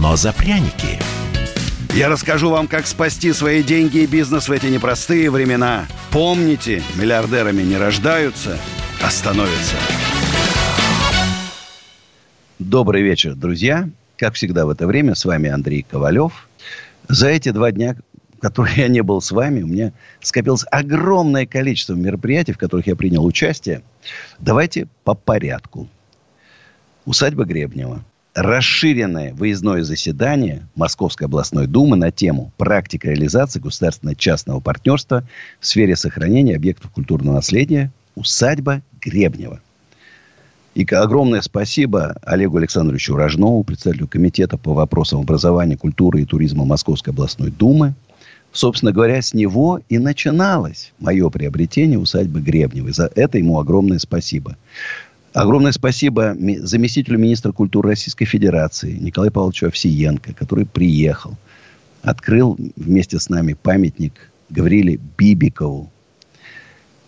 но 0.00 0.16
за 0.16 0.32
пряники. 0.32 0.98
Я 1.94 2.08
расскажу 2.08 2.48
вам, 2.50 2.68
как 2.68 2.86
спасти 2.86 3.32
свои 3.32 3.62
деньги 3.62 3.98
и 3.98 4.06
бизнес 4.06 4.48
в 4.48 4.52
эти 4.52 4.66
непростые 4.66 5.30
времена. 5.30 5.86
Помните, 6.10 6.82
миллиардерами 6.94 7.62
не 7.62 7.76
рождаются, 7.76 8.58
а 9.02 9.10
становятся. 9.10 9.76
Добрый 12.58 13.02
вечер, 13.02 13.34
друзья. 13.34 13.90
Как 14.16 14.34
всегда 14.34 14.64
в 14.64 14.70
это 14.70 14.86
время, 14.86 15.14
с 15.14 15.24
вами 15.24 15.50
Андрей 15.50 15.82
Ковалев. 15.82 16.48
За 17.08 17.28
эти 17.28 17.50
два 17.50 17.72
дня, 17.72 17.96
которые 18.40 18.76
я 18.76 18.88
не 18.88 19.02
был 19.02 19.20
с 19.20 19.30
вами, 19.30 19.62
у 19.62 19.66
меня 19.66 19.92
скопилось 20.20 20.64
огромное 20.70 21.44
количество 21.44 21.94
мероприятий, 21.94 22.52
в 22.52 22.58
которых 22.58 22.86
я 22.86 22.96
принял 22.96 23.24
участие. 23.24 23.82
Давайте 24.38 24.88
по 25.04 25.14
порядку. 25.14 25.88
Усадьба 27.04 27.44
Гребнева. 27.44 28.02
Расширенное 28.34 29.34
выездное 29.34 29.82
заседание 29.82 30.66
Московской 30.74 31.26
областной 31.26 31.66
думы 31.66 31.96
на 31.96 32.10
тему 32.10 32.50
«Практика 32.56 33.08
реализации 33.08 33.60
государственно-частного 33.60 34.58
партнерства 34.60 35.24
в 35.60 35.66
сфере 35.66 35.96
сохранения 35.96 36.56
объектов 36.56 36.90
культурного 36.92 37.36
наследия. 37.36 37.92
Усадьба 38.14 38.80
Гребнева». 39.02 39.60
И 40.74 40.86
огромное 40.94 41.42
спасибо 41.42 42.16
Олегу 42.22 42.56
Александровичу 42.56 43.14
Рожнову, 43.14 43.64
председателю 43.64 44.08
комитета 44.08 44.56
по 44.56 44.72
вопросам 44.72 45.20
образования, 45.20 45.76
культуры 45.76 46.22
и 46.22 46.24
туризма 46.24 46.64
Московской 46.64 47.12
областной 47.12 47.50
думы. 47.50 47.92
Собственно 48.50 48.92
говоря, 48.92 49.20
с 49.20 49.34
него 49.34 49.80
и 49.90 49.98
начиналось 49.98 50.94
мое 50.98 51.28
приобретение 51.28 51.98
усадьбы 51.98 52.40
Гребневой. 52.40 52.92
За 52.92 53.10
это 53.14 53.36
ему 53.36 53.58
огромное 53.58 53.98
спасибо. 53.98 54.56
Огромное 55.32 55.72
спасибо 55.72 56.36
заместителю 56.60 57.18
министра 57.18 57.52
культуры 57.52 57.90
Российской 57.90 58.26
Федерации 58.26 58.92
Николаю 58.92 59.32
Павловичу 59.32 59.66
Овсиенко, 59.66 60.34
который 60.34 60.66
приехал, 60.66 61.36
открыл 62.02 62.58
вместе 62.76 63.18
с 63.18 63.30
нами 63.30 63.54
памятник 63.54 64.30
Гавриле 64.50 65.00
Бибикову. 65.16 65.90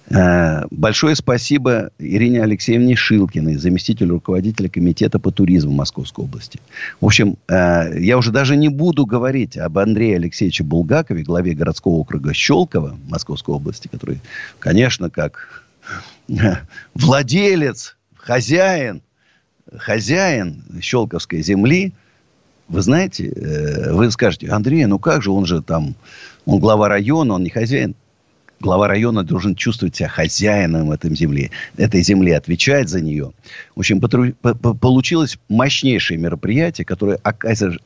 Э, 0.08 0.64
большое 0.70 1.14
спасибо 1.17 1.91
Ирине 1.98 2.42
Алексеевне 2.42 2.97
Шилкиной, 2.97 3.56
заместителю 3.56 4.14
руководителя 4.14 4.69
комитета 4.69 5.19
по 5.19 5.30
туризму 5.30 5.72
Московской 5.72 6.25
области. 6.25 6.61
В 7.00 7.06
общем, 7.06 7.36
э, 7.48 7.98
я 8.00 8.17
уже 8.17 8.30
даже 8.30 8.56
не 8.56 8.69
буду 8.69 9.06
говорить 9.06 9.56
об 9.58 9.78
Андрее 9.78 10.17
Алексеевиче 10.17 10.64
Булгакове, 10.64 11.22
главе 11.22 11.55
городского 11.55 11.95
округа 11.95 12.33
Щелково 12.33 12.97
Московской 13.08 13.55
области, 13.55 13.89
который, 13.89 14.20
конечно, 14.58 15.11
как 15.11 15.64
владелец 16.95 17.97
хозяин, 18.25 19.03
хозяин 19.77 20.64
Щелковской 20.80 21.42
земли, 21.42 21.92
вы 22.69 22.80
знаете, 22.80 23.28
э, 23.28 23.92
вы 23.92 24.11
скажете, 24.11 24.48
Андрей, 24.48 24.86
ну 24.86 24.98
как 24.98 25.22
же, 25.22 25.30
он 25.30 25.44
же 25.44 25.62
там, 25.62 25.94
он 26.47 26.58
глава 26.58 26.89
района, 26.89 27.34
он 27.34 27.42
не 27.42 27.50
хозяин. 27.50 27.95
Глава 28.61 28.89
района 28.89 29.25
должен 29.25 29.56
чувствовать 29.56 29.97
себя 29.97 30.08
хозяином 30.08 30.90
этой 30.90 31.14
земли, 31.14 31.51
этой 31.77 32.02
земли, 32.02 32.30
отвечать 32.30 32.89
за 32.89 33.02
нее. 33.02 33.33
В 33.74 33.80
общем, 33.80 34.01
получилось 34.01 35.36
мощнейшее 35.51 36.18
мероприятие, 36.18 36.86
которое 36.86 37.18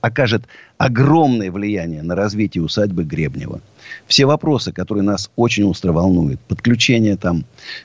окажет 0.00 0.44
огромное 0.76 1.50
влияние 1.50 2.02
на 2.02 2.14
развитие 2.14 2.62
усадьбы 2.62 3.02
Гребнева. 3.02 3.60
Все 4.06 4.26
вопросы, 4.26 4.70
которые 4.70 5.02
нас 5.02 5.30
очень 5.34 5.64
остро 5.64 5.90
волнуют, 5.90 6.38
подключение 6.42 7.16
там 7.16 7.44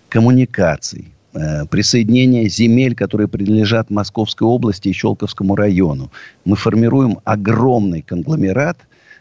коммуникаций, 0.09 1.13
присоединение 1.34 2.48
земель, 2.48 2.96
которые 2.96 3.28
принадлежат 3.28 3.90
Московской 3.90 4.48
области 4.48 4.90
и 4.90 4.94
Щелковскому 4.94 5.56
району. 5.56 6.12
Мы 6.46 6.56
формируем 6.56 7.20
огромный 7.24 8.02
конгломерат, 8.02 8.78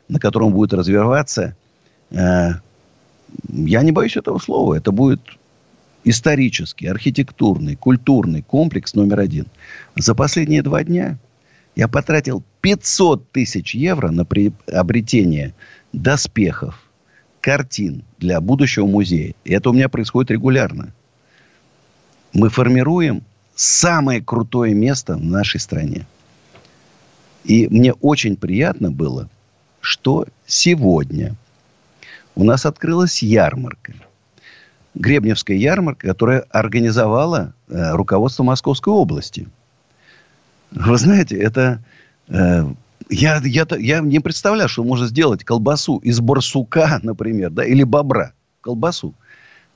на 0.08 0.18
котором 0.18 0.52
будет 0.52 0.74
развиваться, 0.74 1.56
э, 2.10 2.50
я 3.48 3.82
не 3.82 3.92
боюсь 3.92 4.16
этого 4.16 4.38
слова, 4.38 4.74
это 4.74 4.92
будет 4.92 5.20
исторический, 6.04 6.86
архитектурный, 6.86 7.76
культурный 7.76 8.42
комплекс 8.42 8.94
номер 8.94 9.20
один. 9.20 9.46
За 9.96 10.14
последние 10.14 10.62
два 10.62 10.84
дня 10.84 11.18
я 11.76 11.88
потратил 11.88 12.42
500 12.60 13.30
тысяч 13.30 13.74
евро 13.74 14.10
на 14.10 14.24
приобретение 14.24 15.54
доспехов, 15.92 16.82
картин 17.40 18.04
для 18.18 18.40
будущего 18.40 18.86
музея. 18.86 19.34
И 19.44 19.52
это 19.52 19.70
у 19.70 19.72
меня 19.72 19.88
происходит 19.88 20.30
регулярно 20.30 20.92
мы 22.32 22.48
формируем 22.48 23.22
самое 23.54 24.22
крутое 24.22 24.74
место 24.74 25.16
в 25.16 25.24
нашей 25.24 25.60
стране. 25.60 26.06
И 27.44 27.66
мне 27.68 27.92
очень 27.94 28.36
приятно 28.36 28.90
было, 28.90 29.28
что 29.80 30.26
сегодня 30.46 31.34
у 32.34 32.44
нас 32.44 32.66
открылась 32.66 33.22
ярмарка. 33.22 33.94
Гребневская 34.94 35.56
ярмарка, 35.56 36.08
которая 36.08 36.40
организовала 36.50 37.54
э, 37.68 37.92
руководство 37.92 38.42
Московской 38.42 38.92
области. 38.92 39.48
Вы 40.70 40.96
знаете, 40.98 41.36
это... 41.36 41.82
Э, 42.28 42.64
я, 43.08 43.40
я, 43.44 43.66
я 43.78 44.00
не 44.00 44.20
представляю, 44.20 44.68
что 44.68 44.84
можно 44.84 45.06
сделать 45.06 45.44
колбасу 45.44 45.98
из 45.98 46.20
барсука, 46.20 47.00
например, 47.02 47.50
да, 47.50 47.64
или 47.64 47.82
бобра. 47.82 48.32
Колбасу. 48.60 49.14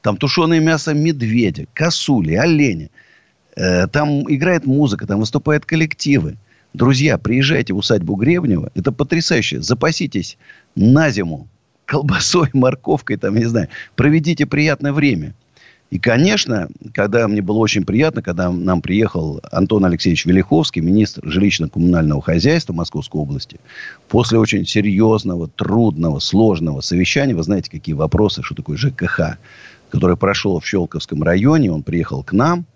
Там 0.07 0.19
тушеное 0.19 0.61
мясо 0.61 0.95
медведя, 0.95 1.67
косули, 1.75 2.35
оленя. 2.35 2.91
Э, 3.57 3.89
там 3.89 4.23
играет 4.33 4.65
музыка, 4.65 5.05
там 5.05 5.19
выступают 5.19 5.67
коллективы. 5.67 6.37
Друзья, 6.75 7.19
приезжайте 7.19 7.73
в 7.73 7.79
усадьбу 7.79 8.15
Гребнева. 8.15 8.71
Это 8.77 8.93
потрясающе. 8.93 9.63
Запаситесь 9.63 10.39
на 10.77 11.11
зиму 11.11 11.49
колбасой, 11.87 12.51
морковкой, 12.53 13.17
там, 13.17 13.35
не 13.35 13.47
знаю. 13.47 13.67
Проведите 13.97 14.47
приятное 14.47 14.93
время. 14.93 15.35
И, 15.91 15.99
конечно, 15.99 16.69
когда 16.95 17.27
мне 17.27 17.43
было 17.43 17.59
очень 17.59 17.85
приятно, 17.85 18.23
когда 18.23 18.53
нам 18.53 18.83
приехал 18.83 19.41
Антон 19.51 19.85
Алексеевич 19.85 20.25
Велиховский, 20.25 20.83
министр 20.83 21.27
жилищно-коммунального 21.27 22.21
хозяйства 22.23 22.73
Московской 22.73 23.21
области, 23.21 23.59
после 24.09 24.39
очень 24.39 24.67
серьезного, 24.67 25.49
трудного, 25.49 26.21
сложного 26.21 26.81
совещания, 26.81 27.35
вы 27.35 27.43
знаете, 27.43 27.73
какие 27.73 27.95
вопросы, 27.95 28.43
что 28.43 28.55
такое 28.55 28.77
ЖКХ, 28.77 29.39
который 29.91 30.17
прошел 30.17 30.59
в 30.61 30.67
Щелковском 30.67 31.23
районе. 31.23 31.73
Он 31.73 31.83
приехал 31.83 32.23
к 32.23 32.33
нам, 32.33 32.67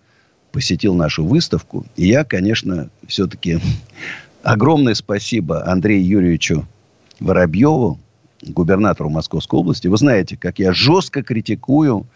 посетил 0.53 0.95
нашу 0.95 1.25
выставку. 1.25 1.87
И 1.97 2.07
я, 2.07 2.25
конечно, 2.25 2.91
все-таки 3.07 3.61
огромное 4.43 4.95
спасибо 4.95 5.67
Андрею 5.67 6.07
Юрьевичу 6.07 6.67
Воробьеву, 7.21 7.99
губернатору 8.43 9.11
Московской 9.11 9.59
области. 9.59 9.89
Вы 9.89 9.97
знаете, 9.97 10.37
как 10.37 10.59
я 10.59 10.73
жестко 10.73 11.23
критикую 11.23 12.07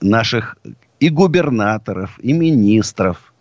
наших 0.00 0.56
и 1.00 1.08
губернаторов, 1.08 2.18
и 2.20 2.32
министров. 2.32 3.34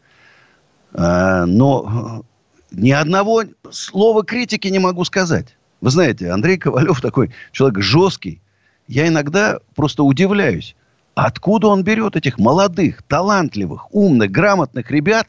А, 0.93 1.45
но 1.45 2.23
ни 2.71 2.91
одного 2.91 3.43
слова 3.69 4.23
критики 4.23 4.67
не 4.67 4.79
могу 4.79 5.03
сказать. 5.05 5.55
Вы 5.81 5.89
знаете, 5.91 6.31
Андрей 6.31 6.57
Ковалев 6.57 7.01
такой 7.01 7.31
человек 7.51 7.79
жесткий. 7.79 8.41
Я 8.87 9.07
иногда 9.07 9.59
просто 9.75 10.03
удивляюсь. 10.03 10.75
Откуда 11.15 11.67
он 11.67 11.83
берет 11.83 12.15
этих 12.15 12.39
молодых, 12.39 13.03
талантливых, 13.03 13.93
умных, 13.93 14.31
грамотных 14.31 14.89
ребят, 14.89 15.27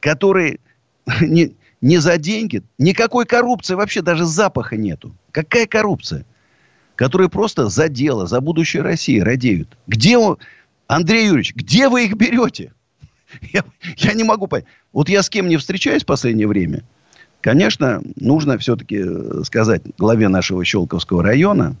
которые 0.00 0.58
не, 1.20 1.54
не 1.80 1.98
за 1.98 2.18
деньги, 2.18 2.62
никакой 2.78 3.24
коррупции 3.26 3.74
вообще 3.74 4.02
даже 4.02 4.24
запаха 4.24 4.76
нету. 4.76 5.14
Какая 5.30 5.66
коррупция? 5.66 6.24
Которые 6.96 7.28
просто 7.28 7.68
за 7.68 7.88
дело, 7.88 8.26
за 8.26 8.40
будущее 8.40 8.82
России 8.82 9.18
радеют. 9.18 9.76
Где 9.86 10.16
он, 10.16 10.38
Андрей 10.86 11.26
Юрьевич, 11.26 11.54
где 11.54 11.88
вы 11.88 12.06
их 12.06 12.14
берете? 12.14 12.72
Я, 13.52 13.64
я 13.96 14.12
не 14.12 14.22
могу 14.22 14.46
понять. 14.46 14.66
Вот 14.92 15.08
я 15.08 15.20
с 15.20 15.28
кем 15.28 15.48
не 15.48 15.56
встречаюсь 15.56 16.04
в 16.04 16.06
последнее 16.06 16.46
время. 16.46 16.84
Конечно, 17.40 18.00
нужно 18.14 18.58
все-таки 18.58 19.02
э, 19.04 19.42
сказать 19.44 19.82
главе 19.98 20.28
нашего 20.28 20.64
Щелковского 20.64 21.22
района, 21.22 21.76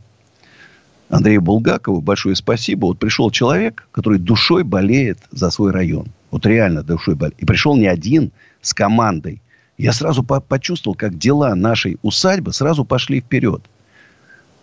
Андрею 1.14 1.42
Булгакову 1.42 2.00
большое 2.00 2.34
спасибо. 2.34 2.86
Вот 2.86 2.98
пришел 2.98 3.30
человек, 3.30 3.86
который 3.92 4.18
душой 4.18 4.64
болеет 4.64 5.20
за 5.30 5.50
свой 5.50 5.70
район. 5.70 6.08
Вот 6.32 6.44
реально 6.44 6.82
душой 6.82 7.14
болеет. 7.14 7.38
И 7.38 7.46
пришел 7.46 7.76
не 7.76 7.86
один 7.86 8.32
с 8.62 8.74
командой. 8.74 9.40
я 9.78 9.92
сразу 9.92 10.24
по 10.24 10.40
почувствовал, 10.40 10.96
как 10.96 11.16
дела 11.16 11.54
нашей 11.54 11.98
усадьбы 12.02 12.52
сразу 12.52 12.84
пошли 12.84 13.20
вперед. 13.20 13.62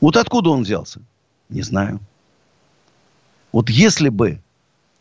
Вот 0.01 0.17
откуда 0.17 0.49
он 0.49 0.63
взялся? 0.63 0.99
Не 1.47 1.61
знаю. 1.61 2.01
Вот 3.53 3.69
если 3.69 4.09
бы 4.09 4.41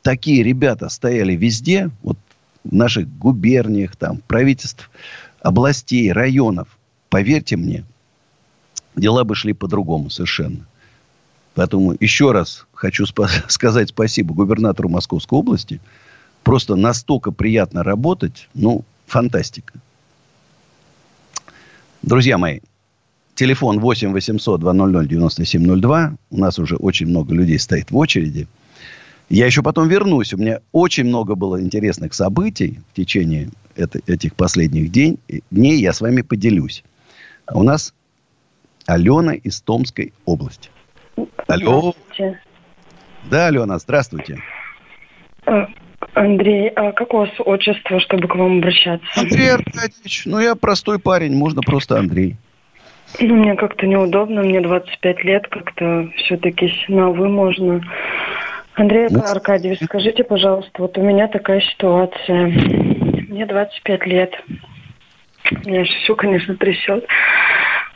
такие 0.02 0.44
ребята 0.44 0.88
стояли 0.88 1.32
везде, 1.32 1.90
вот 2.04 2.16
в 2.62 2.72
наших 2.72 3.08
губерниях, 3.18 3.96
там, 3.96 4.18
правительств, 4.28 4.88
областей, 5.42 6.12
районов, 6.12 6.68
поверьте 7.08 7.56
мне, 7.56 7.84
дела 8.94 9.24
бы 9.24 9.34
шли 9.34 9.52
по-другому 9.52 10.10
совершенно. 10.10 10.64
Поэтому 11.54 11.96
еще 11.98 12.32
раз 12.32 12.66
хочу 12.72 13.04
спа- 13.04 13.28
сказать 13.48 13.90
спасибо 13.90 14.34
губернатору 14.34 14.88
Московской 14.88 15.38
области. 15.38 15.80
Просто 16.42 16.76
настолько 16.76 17.32
приятно 17.32 17.82
работать. 17.82 18.48
Ну, 18.54 18.84
фантастика. 19.06 19.74
Друзья 22.02 22.38
мои, 22.38 22.60
телефон 23.34 23.78
8 23.78 24.12
800 24.12 24.60
200 24.60 25.08
9702. 25.08 26.16
У 26.30 26.38
нас 26.38 26.58
уже 26.58 26.76
очень 26.76 27.08
много 27.08 27.34
людей 27.34 27.58
стоит 27.58 27.90
в 27.90 27.96
очереди. 27.96 28.46
Я 29.28 29.46
еще 29.46 29.62
потом 29.62 29.86
вернусь. 29.88 30.32
У 30.32 30.38
меня 30.38 30.60
очень 30.72 31.04
много 31.04 31.34
было 31.34 31.62
интересных 31.62 32.14
событий 32.14 32.80
в 32.92 32.96
течение 32.96 33.50
это, 33.76 34.00
этих 34.06 34.34
последних 34.34 34.90
день, 34.90 35.18
дней. 35.50 35.78
Я 35.78 35.92
с 35.92 36.00
вами 36.00 36.22
поделюсь. 36.22 36.82
А 37.46 37.58
у 37.58 37.62
нас 37.62 37.94
Алена 38.86 39.34
из 39.34 39.60
Томской 39.60 40.12
области. 40.24 40.70
Алло. 41.50 41.92
Да, 43.24 43.46
Алена, 43.48 43.78
здравствуйте. 43.78 44.38
А, 45.46 45.66
Андрей, 46.14 46.68
а 46.68 46.92
как 46.92 47.12
у 47.12 47.18
вас 47.18 47.30
отчество, 47.38 48.00
чтобы 48.00 48.28
к 48.28 48.34
вам 48.34 48.58
обращаться? 48.58 49.06
Андрей 49.16 49.52
Аркадьевич. 49.52 50.22
Ну, 50.26 50.38
я 50.38 50.54
простой 50.54 50.98
парень, 50.98 51.34
можно 51.34 51.60
просто 51.62 51.98
Андрей. 51.98 52.36
Ну, 53.18 53.34
мне 53.34 53.56
как-то 53.56 53.86
неудобно, 53.86 54.42
мне 54.42 54.60
25 54.60 55.24
лет, 55.24 55.48
как-то 55.48 56.08
все-таки 56.16 56.72
на 56.88 57.10
«вы» 57.10 57.28
можно. 57.28 57.80
Андрей 58.74 59.08
ну, 59.10 59.20
Аркадьевич, 59.20 59.80
скажите, 59.84 60.22
пожалуйста, 60.22 60.70
вот 60.78 60.96
у 60.96 61.02
меня 61.02 61.26
такая 61.26 61.60
ситуация. 61.60 62.46
Мне 62.46 63.44
25 63.46 64.06
лет. 64.06 64.32
Меня 65.64 65.84
все, 65.84 66.14
конечно, 66.14 66.54
трясет. 66.56 67.04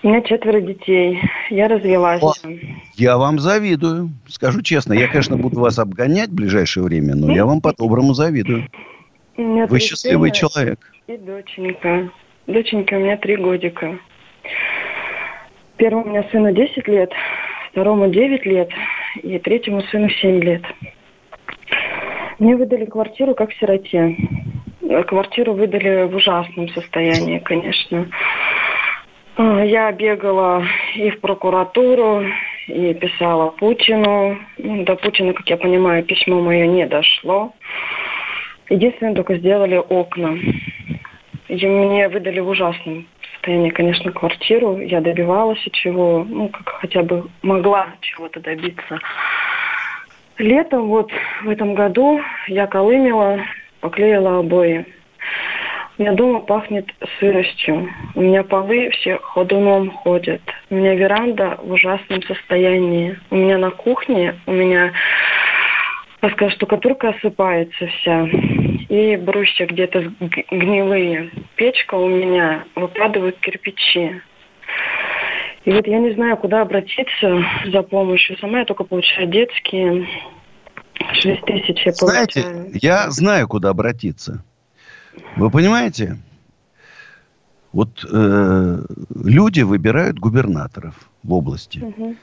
У 0.05 0.09
меня 0.09 0.21
четверо 0.21 0.61
детей. 0.61 1.19
Я 1.49 1.67
развелась. 1.67 2.23
О, 2.23 2.35
я 2.95 3.17
вам 3.17 3.39
завидую. 3.39 4.11
Скажу 4.29 4.61
честно, 4.61 4.93
я, 4.93 5.09
конечно, 5.09 5.39
буду 5.39 5.61
вас 5.61 5.79
обгонять 5.79 6.29
в 6.29 6.35
ближайшее 6.35 6.85
время, 6.85 7.15
но 7.15 7.33
я 7.35 7.47
вам 7.47 7.63
по-доброму 7.63 8.13
завидую. 8.13 8.69
Вы 9.39 9.81
счастливый 9.81 10.31
человек. 10.31 10.79
И 11.07 11.17
доченька. 11.17 12.11
Доченька 12.47 12.95
у 12.95 12.99
меня 12.99 13.17
три 13.17 13.37
годика. 13.37 13.99
Первому 15.79 16.05
у 16.05 16.09
меня 16.11 16.23
сыну 16.31 16.53
10 16.53 16.87
лет, 16.87 17.11
второму 17.71 18.11
9 18.11 18.45
лет 18.45 18.69
и 19.23 19.39
третьему 19.39 19.81
сыну 19.85 20.11
7 20.11 20.39
лет. 20.43 20.63
Мне 22.39 22.57
выдали 22.57 22.85
квартиру 22.85 23.35
как 23.35 23.55
сироте. 23.55 24.19
Квартиру 25.07 25.55
выдали 25.55 26.05
в 26.05 26.15
ужасном 26.15 26.69
состоянии, 26.69 27.39
конечно. 27.39 28.07
А, 29.37 29.65
я 29.65 29.91
бегала 29.91 30.65
и 30.95 31.11
в 31.11 31.21
прокуратуру, 31.21 32.25
и 32.69 32.95
писала 32.95 33.51
Путину. 33.51 34.39
Ну, 34.59 34.85
до 34.85 34.95
Путина, 34.97 35.33
как 35.33 35.49
я 35.49 35.57
понимаю, 35.57 36.05
письмо 36.05 36.41
мое 36.41 36.67
не 36.67 36.87
дошло. 36.87 37.53
Единственное, 38.71 39.15
только 39.15 39.37
сделали 39.37 39.77
окна. 39.77 40.39
И 41.49 41.67
мне 41.67 42.09
выдали 42.09 42.41
в 42.41 42.49
ужасном 42.49 43.07
состоянии, 43.33 43.71
конечно, 43.71 44.13
квартиру. 44.13 44.79
Я 44.79 45.01
добивалась 45.01 45.61
чего, 45.73 46.25
ну, 46.29 46.49
как 46.49 46.69
хотя 46.69 47.03
бы 47.03 47.29
могла 47.43 47.89
чего-то 48.01 48.41
добиться. 48.41 49.01
Летом 50.39 50.89
вот 50.89 51.11
в 51.43 51.49
этом 51.49 51.75
году 51.75 52.21
я 52.49 52.67
колымила, 52.67 53.41
поклеила 53.81 54.39
обои. 54.39 54.87
У 55.97 56.03
меня 56.03 56.13
дома 56.13 56.41
пахнет 56.41 56.87
сыростью. 57.21 57.89
У 58.17 58.21
меня 58.21 58.43
полы 58.43 58.91
все 58.91 59.19
ходуном 59.19 59.91
ходят. 59.91 60.41
У 60.69 60.75
меня 60.75 60.95
веранда 60.95 61.57
в 61.63 61.71
ужасном 61.71 62.21
состоянии. 62.25 63.17
У 63.31 63.37
меня 63.37 63.59
на 63.59 63.71
кухне, 63.71 64.35
у 64.47 64.53
меня 64.53 64.93
такая 66.21 66.51
штукатурка 66.51 67.11
осыпается 67.11 67.87
вся. 67.87 68.27
И 68.89 69.17
брусья 69.17 69.67
где-то 69.67 70.13
гнилые. 70.51 71.31
Печка 71.55 71.95
у 71.95 72.09
меня, 72.09 72.65
выпадают 72.75 73.39
кирпичи. 73.39 74.21
И 75.65 75.71
вот 75.71 75.87
я 75.87 75.99
не 76.01 76.11
знаю, 76.11 76.37
куда 76.37 76.63
обратиться 76.63 77.45
за 77.67 77.83
помощью. 77.83 78.37
Сама 78.39 78.59
я 78.59 78.65
только 78.65 78.83
получаю 78.83 79.29
детские. 79.29 80.09
6 81.13 81.41
тысяч 81.43 81.87
я 81.87 81.93
получаю. 81.93 82.27
Знаете, 82.27 82.79
я 82.83 83.11
знаю, 83.11 83.47
куда 83.47 83.71
обратиться. 83.71 84.43
Вы 85.37 85.51
понимаете? 85.51 86.19
Вот 87.73 88.07
э, 88.09 88.85
люди 89.15 89.63
выбирают 89.63 90.19
губернаторов 90.19 91.11
в 91.25 91.33
области. 91.33 91.81
Угу. 91.81 92.17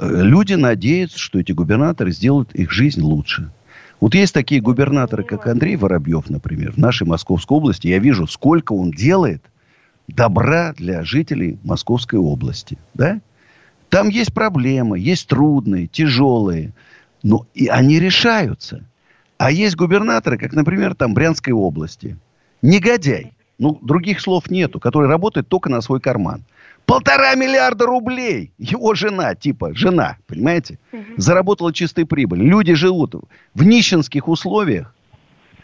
Люди 0.00 0.54
надеются, 0.54 1.18
что 1.18 1.38
эти 1.38 1.52
губернаторы 1.52 2.10
сделают 2.10 2.54
их 2.54 2.70
жизнь 2.70 3.02
лучше. 3.02 3.50
Вот 4.00 4.14
есть 4.14 4.34
такие 4.34 4.60
губернаторы, 4.60 5.22
как 5.22 5.46
Андрей 5.46 5.76
Воробьев, 5.76 6.30
например, 6.30 6.72
в 6.72 6.78
нашей 6.78 7.06
Московской 7.06 7.56
области. 7.56 7.86
Я 7.86 7.98
вижу, 7.98 8.26
сколько 8.26 8.72
он 8.72 8.90
делает 8.90 9.42
добра 10.08 10.72
для 10.72 11.04
жителей 11.04 11.58
Московской 11.64 12.18
области. 12.18 12.78
Да? 12.94 13.20
Там 13.90 14.08
есть 14.08 14.32
проблемы, 14.32 14.98
есть 14.98 15.28
трудные, 15.28 15.86
тяжелые, 15.86 16.72
но 17.22 17.46
и 17.54 17.68
они 17.68 18.00
решаются. 18.00 18.84
А 19.36 19.50
есть 19.50 19.76
губернаторы, 19.76 20.38
как, 20.38 20.54
например, 20.54 20.94
там 20.94 21.12
Брянской 21.12 21.52
области– 21.52 22.16
негодяй, 22.64 23.32
ну, 23.58 23.78
других 23.82 24.20
слов 24.20 24.50
нету, 24.50 24.80
который 24.80 25.08
работает 25.08 25.48
только 25.48 25.70
на 25.70 25.80
свой 25.80 26.00
карман. 26.00 26.42
Полтора 26.86 27.34
миллиарда 27.34 27.86
рублей. 27.86 28.50
Его 28.58 28.94
жена, 28.94 29.34
типа, 29.34 29.74
жена, 29.74 30.16
понимаете, 30.26 30.78
угу. 30.92 31.02
заработала 31.16 31.72
чистой 31.72 32.04
прибыль. 32.04 32.42
Люди 32.42 32.74
живут 32.74 33.14
в 33.54 33.64
нищенских 33.64 34.28
условиях. 34.28 34.94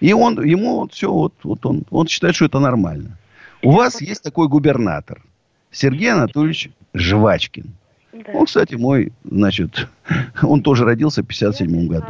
И 0.00 0.12
он, 0.14 0.42
ему 0.42 0.80
вот 0.80 0.94
все, 0.94 1.12
вот, 1.12 1.34
вот 1.42 1.66
он, 1.66 1.84
он 1.90 2.06
считает, 2.06 2.34
что 2.34 2.46
это 2.46 2.58
нормально. 2.58 3.18
У 3.62 3.72
вас 3.72 4.00
есть 4.00 4.22
такой 4.22 4.48
губернатор. 4.48 5.22
Сергей 5.70 6.12
Анатольевич 6.12 6.70
Жвачкин. 6.94 7.66
Да. 8.12 8.32
Он, 8.32 8.46
кстати, 8.46 8.74
мой, 8.74 9.12
значит, 9.24 9.88
он 10.42 10.62
тоже 10.62 10.84
родился 10.84 11.22
в 11.22 11.26
57 11.26 11.86
году. 11.86 12.06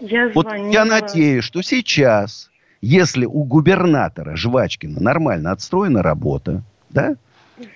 Я 0.00 0.30
вот 0.34 0.48
я 0.72 0.84
надеюсь, 0.84 1.44
что 1.44 1.62
сейчас 1.62 2.50
если 2.84 3.24
у 3.24 3.44
губернатора 3.44 4.36
Жвачкина 4.36 5.00
нормально 5.00 5.52
отстроена 5.52 6.02
работа, 6.02 6.62
да, 6.90 7.16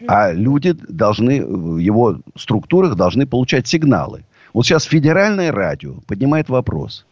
а 0.07 0.33
люди 0.33 0.73
должны, 0.73 1.45
в 1.45 1.79
его 1.79 2.21
структурах 2.37 2.95
должны 2.95 3.27
получать 3.27 3.67
сигналы. 3.67 4.25
Вот 4.53 4.67
сейчас 4.67 4.85
федеральное 4.85 5.51
радио 5.51 5.95
поднимает 6.07 6.49
вопрос. 6.49 7.07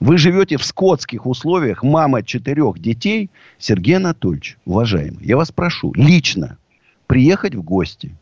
Вы 0.00 0.18
живете 0.18 0.56
в 0.56 0.64
скотских 0.64 1.26
условиях, 1.26 1.82
мама 1.82 2.22
четырех 2.22 2.78
детей. 2.78 3.30
Сергей 3.58 3.96
Анатольевич, 3.96 4.58
уважаемый, 4.64 5.24
я 5.24 5.36
вас 5.36 5.52
прошу 5.52 5.92
лично 5.94 6.58
приехать 7.06 7.54
в 7.54 7.62
гости 7.62 8.14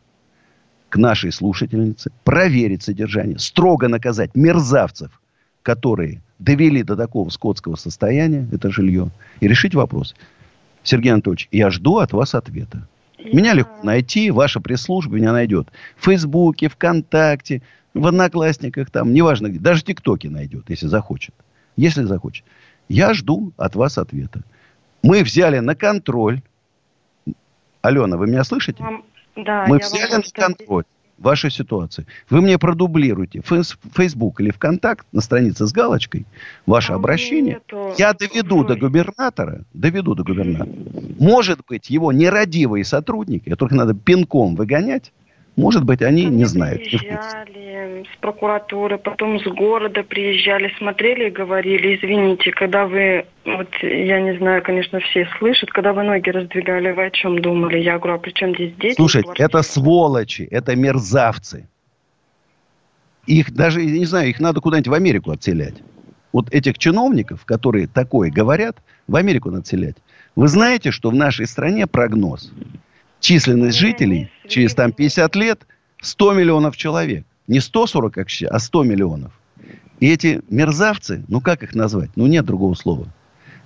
к 0.89 0.97
нашей 0.97 1.31
слушательнице, 1.31 2.11
проверить 2.23 2.83
содержание, 2.83 3.39
строго 3.39 3.87
наказать 3.87 4.35
мерзавцев, 4.35 5.19
которые 5.63 6.21
довели 6.39 6.83
до 6.83 6.95
такого 6.95 7.29
скотского 7.29 7.75
состояния 7.75 8.47
это 8.51 8.71
жилье 8.71 9.09
и 9.39 9.47
решить 9.47 9.75
вопрос. 9.75 10.15
Сергей 10.83 11.11
Анатольевич, 11.11 11.47
я 11.51 11.69
жду 11.69 11.97
от 11.97 12.13
вас 12.13 12.35
ответа. 12.35 12.87
Меня 13.17 13.53
легко 13.53 13.83
найти, 13.83 14.29
ваша 14.29 14.59
пресс-служба 14.59 15.15
меня 15.15 15.31
найдет. 15.31 15.69
В 15.97 16.05
Фейсбуке, 16.05 16.69
ВКонтакте, 16.69 17.63
в 17.93 18.05
Одноклассниках, 18.05 18.91
там, 18.91 19.13
неважно 19.13 19.47
где. 19.47 19.59
Даже 19.59 19.83
ТикТоке 19.83 20.29
найдет, 20.29 20.69
если 20.69 20.87
захочет. 20.87 21.33
Если 21.75 22.03
захочет. 22.03 22.45
Я 22.87 23.13
жду 23.13 23.51
от 23.57 23.75
вас 23.75 23.97
ответа. 23.97 24.41
Мы 25.01 25.23
взяли 25.23 25.59
на 25.59 25.75
контроль. 25.75 26.41
Алена, 27.81 28.17
вы 28.17 28.27
меня 28.27 28.43
слышите? 28.43 28.83
Да, 29.35 29.65
Мы 29.67 29.79
взяли 29.79 30.15
на 30.15 30.23
контроль 30.31 30.85
вашей 31.17 31.51
ситуации. 31.51 32.05
Вы 32.29 32.41
мне 32.41 32.57
продублируете 32.57 33.41
Facebook 33.93 34.41
или 34.41 34.51
ВКонтакт 34.51 35.05
на 35.11 35.21
странице 35.21 35.65
с 35.67 35.71
галочкой 35.71 36.25
ваше 36.65 36.93
а 36.93 36.95
обращение. 36.95 37.55
Нету... 37.55 37.93
Я 37.97 38.13
доведу 38.13 38.63
до 38.63 38.75
губернатора, 38.75 39.63
доведу 39.73 40.15
до 40.15 40.23
губернатора. 40.23 40.69
Может 41.19 41.61
быть, 41.67 41.89
его 41.89 42.11
нерадивые 42.11 42.83
сотрудники, 42.83 43.49
которых 43.49 43.73
надо 43.73 43.93
пинком 43.93 44.55
выгонять, 44.55 45.13
Может 45.55 45.85
быть, 45.85 46.01
они, 46.01 46.25
не 46.25 46.45
знают. 46.45 46.81
Приезжали 46.81 48.03
с 48.13 48.17
прокуратуры, 48.19 48.97
потом 48.97 49.39
с 49.39 49.43
города 49.43 50.03
приезжали, 50.03 50.71
смотрели 50.77 51.27
и 51.27 51.31
говорили, 51.31 51.95
извините, 51.95 52.51
когда 52.51 52.85
вы, 52.85 53.25
вот 53.45 53.69
я 53.81 54.19
не 54.19 54.37
знаю, 54.37 54.61
конечно, 54.63 54.99
все 54.99 55.27
слышат, 55.37 55.69
когда 55.71 55.93
вы 55.93 56.03
ноги 56.03 56.29
раздвигали, 56.29 56.91
вы 56.91 57.05
о 57.05 57.11
чем 57.11 57.41
думали? 57.41 57.79
Я 57.79 57.97
говорю, 57.97 58.15
а 58.15 58.17
при 58.17 58.31
чем 58.31 58.53
здесь 58.53 58.73
дети? 58.75 58.95
Слушайте, 58.95 59.31
это 59.37 59.61
сволочи, 59.61 60.47
это 60.51 60.75
мерзавцы. 60.75 61.67
Их 63.25 63.53
даже, 63.53 63.81
я 63.81 63.99
не 63.99 64.05
знаю, 64.05 64.29
их 64.29 64.39
надо 64.41 64.59
куда-нибудь 64.59 64.89
в 64.89 64.93
Америку 64.93 65.31
отселять. 65.31 65.75
Вот 66.33 66.53
этих 66.53 66.77
чиновников, 66.77 67.45
которые 67.45 67.87
такое 67.87 68.29
говорят, 68.29 68.77
в 69.07 69.15
Америку 69.15 69.49
надо 69.49 69.61
отселять. 69.61 69.95
Вы 70.35 70.49
знаете, 70.49 70.91
что 70.91 71.11
в 71.11 71.15
нашей 71.15 71.47
стране 71.47 71.87
прогноз– 71.87 72.51
численность 73.25 73.77
жителей 73.77 74.29
через 74.47 74.75
там 74.75 74.91
50 74.91 75.35
лет 75.35 75.65
100 76.01 76.33
миллионов 76.33 76.77
человек. 76.77 77.25
Не 77.47 77.59
140, 77.59 78.13
как 78.13 78.29
сейчас, 78.29 78.51
а 78.51 78.59
100 78.59 78.83
миллионов. 78.83 79.31
И 79.99 80.11
эти 80.11 80.41
мерзавцы, 80.49 81.23
ну 81.27 81.41
как 81.41 81.63
их 81.63 81.73
назвать? 81.73 82.11
Ну 82.15 82.27
нет 82.27 82.45
другого 82.45 82.75
слова. 82.75 83.07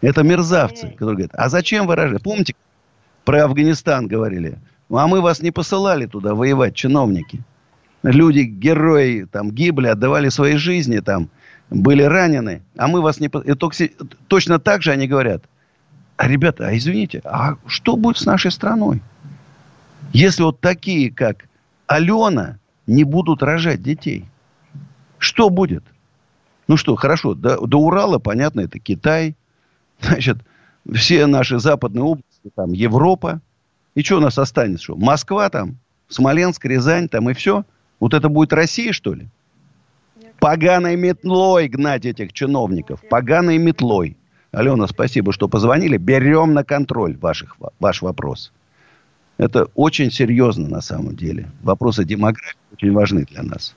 Это 0.02 0.24
мерзавцы, 0.24 0.92
которые 0.92 1.16
говорят, 1.16 1.32
а 1.34 1.50
зачем 1.50 1.88
выражать? 1.88 2.24
Помните, 2.24 2.56
про 3.26 3.44
Афганистан 3.44 4.08
говорили. 4.08 4.60
А 4.90 5.08
мы 5.08 5.20
вас 5.20 5.42
не 5.42 5.52
посылали 5.52 6.06
туда 6.06 6.36
воевать, 6.36 6.74
чиновники. 6.74 7.42
Люди, 8.02 8.40
герои, 8.40 9.28
там, 9.30 9.52
гибли, 9.52 9.88
отдавали 9.88 10.30
свои 10.30 10.56
жизни, 10.56 11.00
там, 11.00 11.30
были 11.70 12.04
ранены. 12.04 12.62
А 12.78 12.88
мы 12.88 13.02
вас 13.02 13.20
не... 13.20 13.28
И 13.28 13.54
точно 14.28 14.60
так 14.60 14.82
же 14.84 14.92
они 14.92 15.06
говорят. 15.06 15.44
А, 16.16 16.28
ребята, 16.28 16.68
а 16.68 16.78
извините, 16.78 17.22
а 17.26 17.56
что 17.68 17.98
будет 17.98 18.18
с 18.18 18.26
нашей 18.26 18.52
страной? 18.52 19.02
Если 20.14 20.44
вот 20.44 20.60
такие, 20.60 21.12
как 21.12 21.46
Алена, 21.88 22.58
не 22.88 23.04
будут 23.04 23.44
рожать 23.44 23.84
детей, 23.84 24.26
что 25.18 25.50
будет? 25.50 25.84
Ну 26.68 26.78
что, 26.78 26.96
хорошо, 26.96 27.34
до, 27.34 27.66
до 27.66 27.78
Урала, 27.78 28.20
понятно, 28.20 28.62
это 28.62 28.80
Китай. 28.80 29.36
Значит, 30.02 30.38
все 30.94 31.26
наши 31.28 31.60
западные 31.60 32.04
области, 32.04 32.50
там, 32.56 32.72
Европа. 32.72 33.42
И 33.96 34.04
что 34.04 34.18
у 34.18 34.22
нас 34.22 34.38
останется? 34.38 34.86
Что? 34.86 34.96
Москва 34.96 35.50
там, 35.50 35.78
Смоленск, 36.08 36.64
Рязань 36.66 37.10
там 37.10 37.30
и 37.30 37.34
все? 37.34 37.66
Вот 38.00 38.14
это 38.14 38.30
будет 38.30 38.54
Россия, 38.54 38.94
что 38.94 39.14
ли? 39.14 39.28
Поганой 40.40 40.96
метлой 40.96 41.68
гнать 41.68 42.06
этих 42.06 42.34
чиновников. 42.34 43.02
Поганой 43.10 43.58
метлой. 43.58 44.16
Алена, 44.52 44.88
спасибо, 44.88 45.34
что 45.34 45.50
позвонили. 45.50 45.98
Берем 45.98 46.54
на 46.54 46.64
контроль 46.64 47.18
ваших, 47.18 47.58
ваш 47.80 48.02
вопрос. 48.02 48.52
Это 49.40 49.68
очень 49.74 50.12
серьезно 50.12 50.68
на 50.68 50.82
самом 50.82 51.16
деле. 51.16 51.50
Вопросы 51.64 52.04
демографии 52.04 52.58
очень 52.74 52.92
важны 52.92 53.24
для 53.24 53.42
нас. 53.42 53.74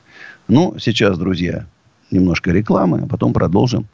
Ну, 0.48 0.76
сейчас, 0.80 1.16
друзья, 1.16 1.66
немножко 2.10 2.50
рекламы, 2.50 3.02
а 3.04 3.06
потом 3.06 3.32
продолжим 3.32 3.86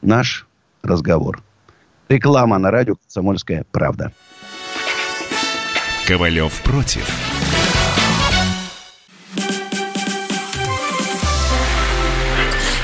наш 0.00 0.46
разговор. 0.82 1.42
Реклама 2.08 2.58
на 2.58 2.70
радио 2.70 2.96
«Комсомольская 2.96 3.66
правда». 3.70 4.12
Ковалев 6.08 6.58
против. 6.62 7.06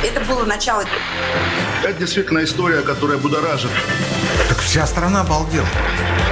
Это 0.05 0.25
было 0.29 0.45
начало. 0.45 0.85
Это 1.83 1.99
действительно 1.99 2.45
история, 2.45 2.83
которая 2.83 3.17
будоражит. 3.17 3.71
Так 4.51 4.59
вся 4.59 4.87
страна 4.87 5.23
обалдела. 5.23 5.67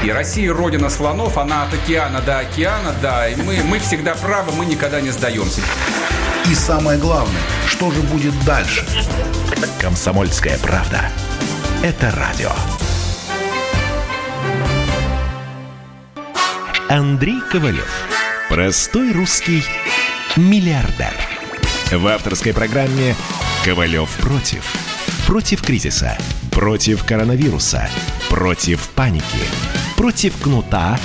И 0.04 0.10
Россия 0.10 0.52
родина 0.52 0.90
слонов, 0.90 1.38
она 1.38 1.62
от 1.62 1.72
океана 1.72 2.20
до 2.20 2.40
океана, 2.40 2.94
да, 3.00 3.26
и 3.26 3.36
мы, 3.36 3.62
мы 3.64 3.78
всегда 3.78 4.14
правы, 4.14 4.52
мы 4.52 4.66
никогда 4.66 5.00
не 5.00 5.08
сдаемся. 5.08 5.62
И 6.44 6.54
самое 6.54 6.98
главное, 6.98 7.40
что 7.66 7.90
же 7.90 8.02
будет 8.02 8.34
дальше? 8.44 8.84
Комсомольская 9.80 10.58
правда. 10.58 11.10
Это 11.82 12.10
радио. 12.10 12.50
Андрей 16.90 17.40
Ковалев. 17.50 17.90
Простой 18.50 19.10
русский 19.10 19.64
миллиардер. 20.36 21.14
В 21.90 22.06
авторской 22.08 22.52
программе 22.52 23.16
«Ковалев 23.64 24.10
против». 24.18 24.70
Против 25.26 25.62
кризиса. 25.62 26.18
Против 26.50 27.04
коронавируса. 27.04 27.88
Против 28.28 28.90
паники 28.90 29.83
против 30.04 30.36
кнута, 30.36 30.98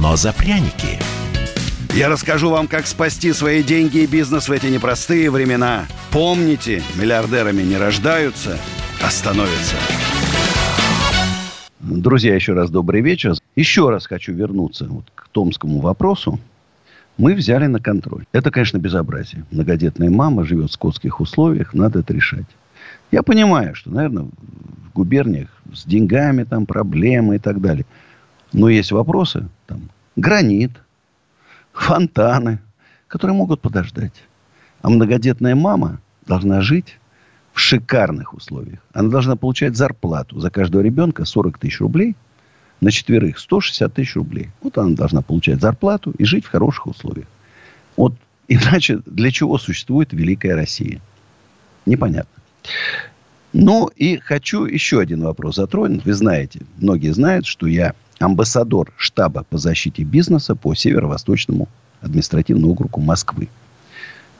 но 0.00 0.14
за 0.14 0.32
пряники. 0.32 1.00
Я 1.92 2.08
расскажу 2.08 2.48
вам, 2.48 2.68
как 2.68 2.86
спасти 2.86 3.32
свои 3.32 3.64
деньги 3.64 4.04
и 4.04 4.06
бизнес 4.06 4.48
в 4.48 4.52
эти 4.52 4.66
непростые 4.66 5.32
времена. 5.32 5.86
Помните, 6.12 6.80
миллиардерами 6.94 7.62
не 7.62 7.76
рождаются, 7.76 8.56
а 9.04 9.10
становятся. 9.10 9.74
Друзья, 11.80 12.32
еще 12.36 12.52
раз 12.52 12.70
добрый 12.70 13.00
вечер. 13.00 13.34
Еще 13.56 13.90
раз 13.90 14.06
хочу 14.06 14.32
вернуться 14.32 14.86
вот 14.88 15.06
к 15.12 15.26
томскому 15.30 15.80
вопросу. 15.80 16.38
Мы 17.18 17.34
взяли 17.34 17.66
на 17.66 17.80
контроль. 17.80 18.26
Это, 18.30 18.52
конечно, 18.52 18.78
безобразие. 18.78 19.44
Многодетная 19.50 20.08
мама 20.08 20.44
живет 20.44 20.70
в 20.70 20.74
скотских 20.74 21.20
условиях, 21.20 21.74
надо 21.74 21.98
это 21.98 22.14
решать. 22.14 22.46
Я 23.10 23.24
понимаю, 23.24 23.74
что, 23.74 23.90
наверное, 23.90 24.26
в 24.26 24.92
губерниях 24.94 25.48
с 25.74 25.84
деньгами 25.84 26.44
там 26.44 26.64
проблемы 26.64 27.34
и 27.34 27.38
так 27.40 27.60
далее– 27.60 27.86
но 28.52 28.68
есть 28.68 28.92
вопросы, 28.92 29.48
там, 29.66 29.90
гранит, 30.16 30.72
фонтаны, 31.72 32.60
которые 33.08 33.36
могут 33.36 33.60
подождать. 33.60 34.14
А 34.82 34.90
многодетная 34.90 35.54
мама 35.54 36.00
должна 36.26 36.60
жить 36.60 36.98
в 37.52 37.60
шикарных 37.60 38.34
условиях. 38.34 38.80
Она 38.92 39.08
должна 39.08 39.36
получать 39.36 39.76
зарплату 39.76 40.40
за 40.40 40.50
каждого 40.50 40.82
ребенка 40.82 41.24
40 41.24 41.58
тысяч 41.58 41.80
рублей, 41.80 42.16
на 42.80 42.90
четверых 42.90 43.38
160 43.38 43.92
тысяч 43.92 44.16
рублей. 44.16 44.50
Вот 44.62 44.78
она 44.78 44.94
должна 44.94 45.22
получать 45.22 45.60
зарплату 45.60 46.12
и 46.16 46.24
жить 46.24 46.46
в 46.46 46.50
хороших 46.50 46.86
условиях. 46.86 47.26
Вот 47.96 48.14
иначе 48.48 49.00
для 49.06 49.30
чего 49.30 49.58
существует 49.58 50.12
Великая 50.12 50.54
Россия? 50.54 51.00
Непонятно. 51.86 52.42
Ну 53.52 53.88
и 53.96 54.16
хочу 54.16 54.64
еще 54.64 55.00
один 55.00 55.22
вопрос 55.22 55.56
затронуть. 55.56 56.04
Вы 56.04 56.14
знаете, 56.14 56.62
многие 56.78 57.12
знают, 57.12 57.46
что 57.46 57.66
я 57.66 57.94
амбассадор 58.20 58.92
штаба 58.96 59.44
по 59.48 59.58
защите 59.58 60.04
бизнеса 60.04 60.54
по 60.54 60.74
Северо-Восточному 60.74 61.68
административному 62.00 62.74
округу 62.74 63.00
Москвы. 63.00 63.48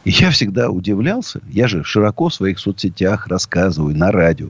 И 0.05 0.11
я 0.11 0.31
всегда 0.31 0.71
удивлялся. 0.71 1.41
Я 1.51 1.67
же 1.67 1.83
широко 1.83 2.29
в 2.29 2.35
своих 2.35 2.59
соцсетях 2.59 3.27
рассказываю, 3.27 3.97
на 3.97 4.13
радио. 4.13 4.49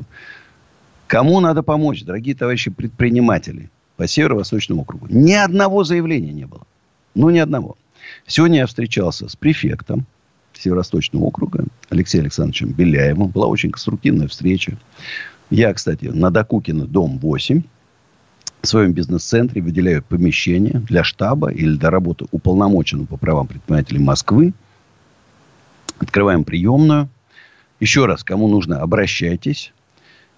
Кому 1.07 1.41
надо 1.41 1.63
помочь, 1.63 2.05
дорогие 2.05 2.35
товарищи 2.35 2.71
предприниматели 2.71 3.71
по 3.97 4.07
Северо-Восточному 4.07 4.83
округу? 4.83 5.07
Ни 5.09 5.33
одного 5.33 5.85
заявления 5.85 6.33
не 6.33 6.47
было. 6.47 6.63
Ну, 7.15 7.31
ни 7.31 7.39
одного. 7.39 7.77
Сегодня 8.27 8.59
я 8.59 8.67
встречался 8.67 9.29
с 9.29 9.37
префектом 9.37 10.07
Северо-Восточного 10.55 11.25
округа 11.25 11.65
Алексеем 11.89 12.25
Александровичем 12.25 12.73
Беляевым. 12.73 13.29
Была 13.29 13.47
очень 13.47 13.71
конструктивная 13.71 14.29
встреча. 14.29 14.77
Я, 15.51 15.73
кстати, 15.73 16.07
на 16.07 16.31
Докукина, 16.31 16.87
дом 16.87 17.19
8 17.19 17.63
в 18.63 18.67
своем 18.67 18.93
бизнес-центре 18.93 19.63
выделяю 19.63 20.03
помещение 20.03 20.81
для 20.89 21.03
штаба 21.05 21.51
или 21.51 21.77
для 21.77 21.91
работы 21.91 22.27
уполномоченного 22.31 23.07
по 23.07 23.17
правам 23.17 23.47
предпринимателей 23.47 24.01
Москвы. 24.01 24.53
Открываем 25.99 26.45
приемную. 26.45 27.09
Еще 27.79 28.07
раз, 28.07 28.23
кому 28.23 28.49
нужно, 28.49 28.81
обращайтесь. 28.81 29.73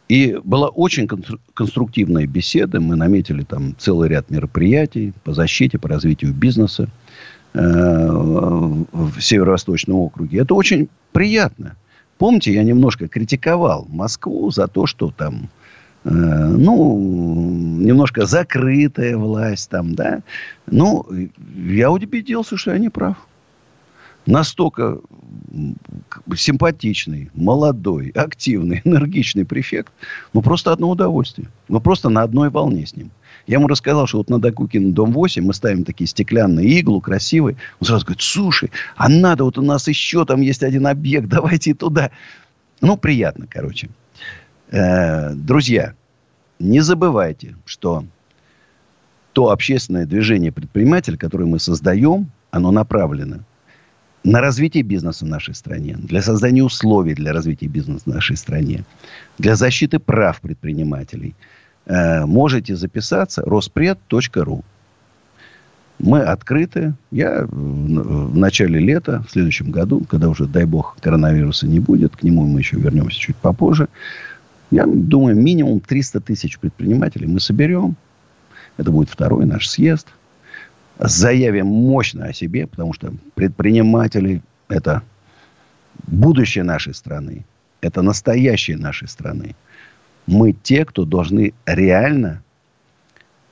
И 0.09 0.39
была 0.45 0.69
очень 0.69 1.09
конструктивная 1.55 2.27
беседа. 2.27 2.81
Мы 2.81 2.97
наметили 2.97 3.43
там 3.43 3.75
целый 3.79 4.09
ряд 4.09 4.31
мероприятий 4.31 5.13
по 5.25 5.33
защите, 5.33 5.79
по 5.79 5.89
развитию 5.89 6.33
бизнеса 6.33 6.89
э, 7.55 7.59
в 7.59 9.21
Северо-Восточном 9.21 9.97
округе. 9.97 10.41
Это 10.41 10.55
очень 10.55 10.89
приятно. 11.13 11.77
Помните, 12.19 12.53
я 12.53 12.63
немножко 12.63 13.09
критиковал 13.09 13.87
Москву 13.89 14.51
за 14.51 14.69
то, 14.69 14.87
что 14.87 15.11
там 15.11 15.49
ну, 16.05 16.99
немножко 17.79 18.27
закрытая 18.27 19.17
власть 19.17 19.71
там, 19.71 19.95
да. 19.95 20.23
Ну, 20.67 21.07
я 21.55 21.91
убедился, 21.91 22.57
что 22.57 22.73
я 22.73 22.79
не 22.79 22.89
прав. 22.89 23.17
Настолько 24.27 25.01
симпатичный, 26.37 27.31
молодой, 27.35 28.11
активный, 28.11 28.81
энергичный 28.85 29.45
префект. 29.45 29.93
Ну, 30.33 30.43
просто 30.43 30.73
одно 30.73 30.91
удовольствие. 30.91 31.49
Мы 31.69 31.81
просто 31.81 32.09
на 32.09 32.23
одной 32.23 32.51
волне 32.51 32.87
с 32.87 32.97
ним. 32.97 33.11
Я 33.47 33.57
ему 33.57 33.67
рассказал, 33.67 34.07
что 34.07 34.19
вот 34.19 34.31
на 34.31 34.39
Докукин 34.39 34.93
дом 34.93 35.13
8 35.13 35.45
мы 35.45 35.53
ставим 35.53 35.85
такие 35.85 36.07
стеклянные 36.07 36.69
иглу, 36.79 37.01
красивые. 37.01 37.57
Он 37.81 37.87
сразу 37.87 38.05
говорит, 38.05 38.23
слушай, 38.23 38.71
а 38.97 39.09
надо, 39.09 39.45
вот 39.45 39.59
у 39.59 39.63
нас 39.63 39.89
еще 39.89 40.25
там 40.25 40.41
есть 40.41 40.63
один 40.63 40.87
объект, 40.87 41.29
давайте 41.29 41.75
туда. 41.75 42.11
Ну, 42.81 42.97
приятно, 42.97 43.47
короче. 43.49 43.89
Э, 44.73 45.35
друзья, 45.35 45.93
не 46.59 46.81
забывайте, 46.81 47.55
что 47.67 48.05
то 49.35 49.51
общественное 49.51 50.07
движение 50.07 50.51
предприниматель, 50.51 51.19
которое 51.19 51.45
мы 51.45 51.59
создаем, 51.59 52.31
оно 52.51 52.71
направлено 52.71 53.41
на 54.25 54.41
развитие 54.41 54.83
бизнеса 54.83 55.27
в 55.27 55.29
нашей 55.29 55.55
стране, 55.55 55.97
для 55.99 56.23
создания 56.23 56.63
условий 56.63 57.15
для 57.15 57.33
развития 57.33 57.67
бизнеса 57.67 58.05
в 58.07 58.07
нашей 58.07 58.37
стране, 58.37 58.85
для 59.39 59.57
защиты 59.57 59.99
прав 59.99 60.41
предпринимателей, 60.41 61.35
э, 61.85 62.25
можете 62.25 62.75
записаться 62.75 63.43
роспред.ру. 63.43 64.65
Мы 65.99 66.23
открыты. 66.23 66.95
Я 67.11 67.47
в 67.47 68.37
начале 68.37 68.81
лета, 68.81 69.23
в 69.29 69.31
следующем 69.31 69.71
году, 69.71 70.05
когда 70.09 70.29
уже, 70.31 70.47
дай 70.47 70.65
бог, 70.65 70.97
коронавируса 71.01 71.67
не 71.67 71.79
будет, 71.79 72.17
к 72.17 72.23
нему 72.23 72.47
мы 72.47 72.61
еще 72.61 72.77
вернемся 72.77 73.19
чуть 73.19 73.37
попозже, 73.37 73.89
я 74.73 74.87
думаю, 74.87 75.37
минимум 75.37 75.81
300 75.81 76.21
тысяч 76.21 76.59
предпринимателей 76.59 77.27
мы 77.27 77.41
соберем. 77.41 77.95
Это 78.79 78.91
будет 78.91 79.11
второй 79.11 79.45
наш 79.45 79.69
съезд. 79.69 80.09
Заявим 80.99 81.67
мощно 81.67 82.27
о 82.27 82.33
себе, 82.33 82.67
потому 82.67 82.95
что 82.95 83.13
предприниматели– 83.35 84.43
это 84.69 85.03
будущее 86.07 86.65
нашей 86.65 86.95
страны. 86.95 87.45
Это 87.83 88.01
настоящее 88.01 88.79
нашей 88.79 89.09
страны. 89.09 89.55
Мы 90.27 90.53
те, 90.55 90.87
кто 90.87 91.05
должны 91.05 91.53
реально 91.67 92.43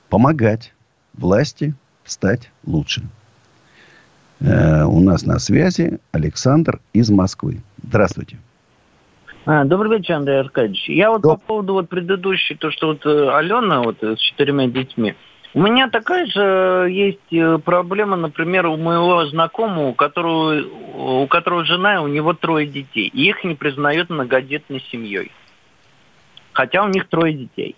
помогать 0.09 0.73
власти 1.13 1.75
стать 2.03 2.49
лучше. 2.65 3.03
Э, 4.39 4.85
у 4.85 4.99
нас 5.01 5.23
на 5.23 5.37
связи 5.37 5.99
Александр 6.11 6.79
из 6.93 7.11
Москвы. 7.11 7.61
Здравствуйте. 7.83 8.39
А, 9.45 9.63
добрый 9.65 9.97
вечер, 9.97 10.15
Андрей 10.15 10.39
Аркадьевич. 10.39 10.87
Я 10.87 11.09
вот 11.09 11.21
Доб... 11.21 11.39
по 11.39 11.47
поводу 11.47 11.73
вот 11.73 11.89
предыдущей, 11.89 12.55
то, 12.55 12.69
что 12.71 12.87
вот 12.87 13.05
э, 13.05 13.29
Алена 13.35 13.81
вот 13.81 13.97
э, 14.03 14.15
с 14.15 14.19
четырьмя 14.19 14.67
детьми. 14.67 15.15
У 15.53 15.61
меня 15.61 15.89
такая 15.89 16.27
же 16.27 16.89
есть 16.89 17.63
проблема, 17.65 18.15
например, 18.15 18.67
у 18.67 18.77
моего 18.77 19.25
знакомого, 19.25 19.87
у 19.87 19.93
которого, 19.93 20.61
у 21.23 21.27
которого 21.27 21.65
жена, 21.65 22.01
у 22.01 22.07
него 22.07 22.33
трое 22.33 22.67
детей. 22.67 23.09
И 23.13 23.27
их 23.27 23.43
не 23.43 23.55
признают 23.55 24.09
многодетной 24.09 24.81
семьей. 24.91 25.29
Хотя 26.53 26.83
у 26.83 26.87
них 26.87 27.09
трое 27.09 27.33
детей. 27.33 27.75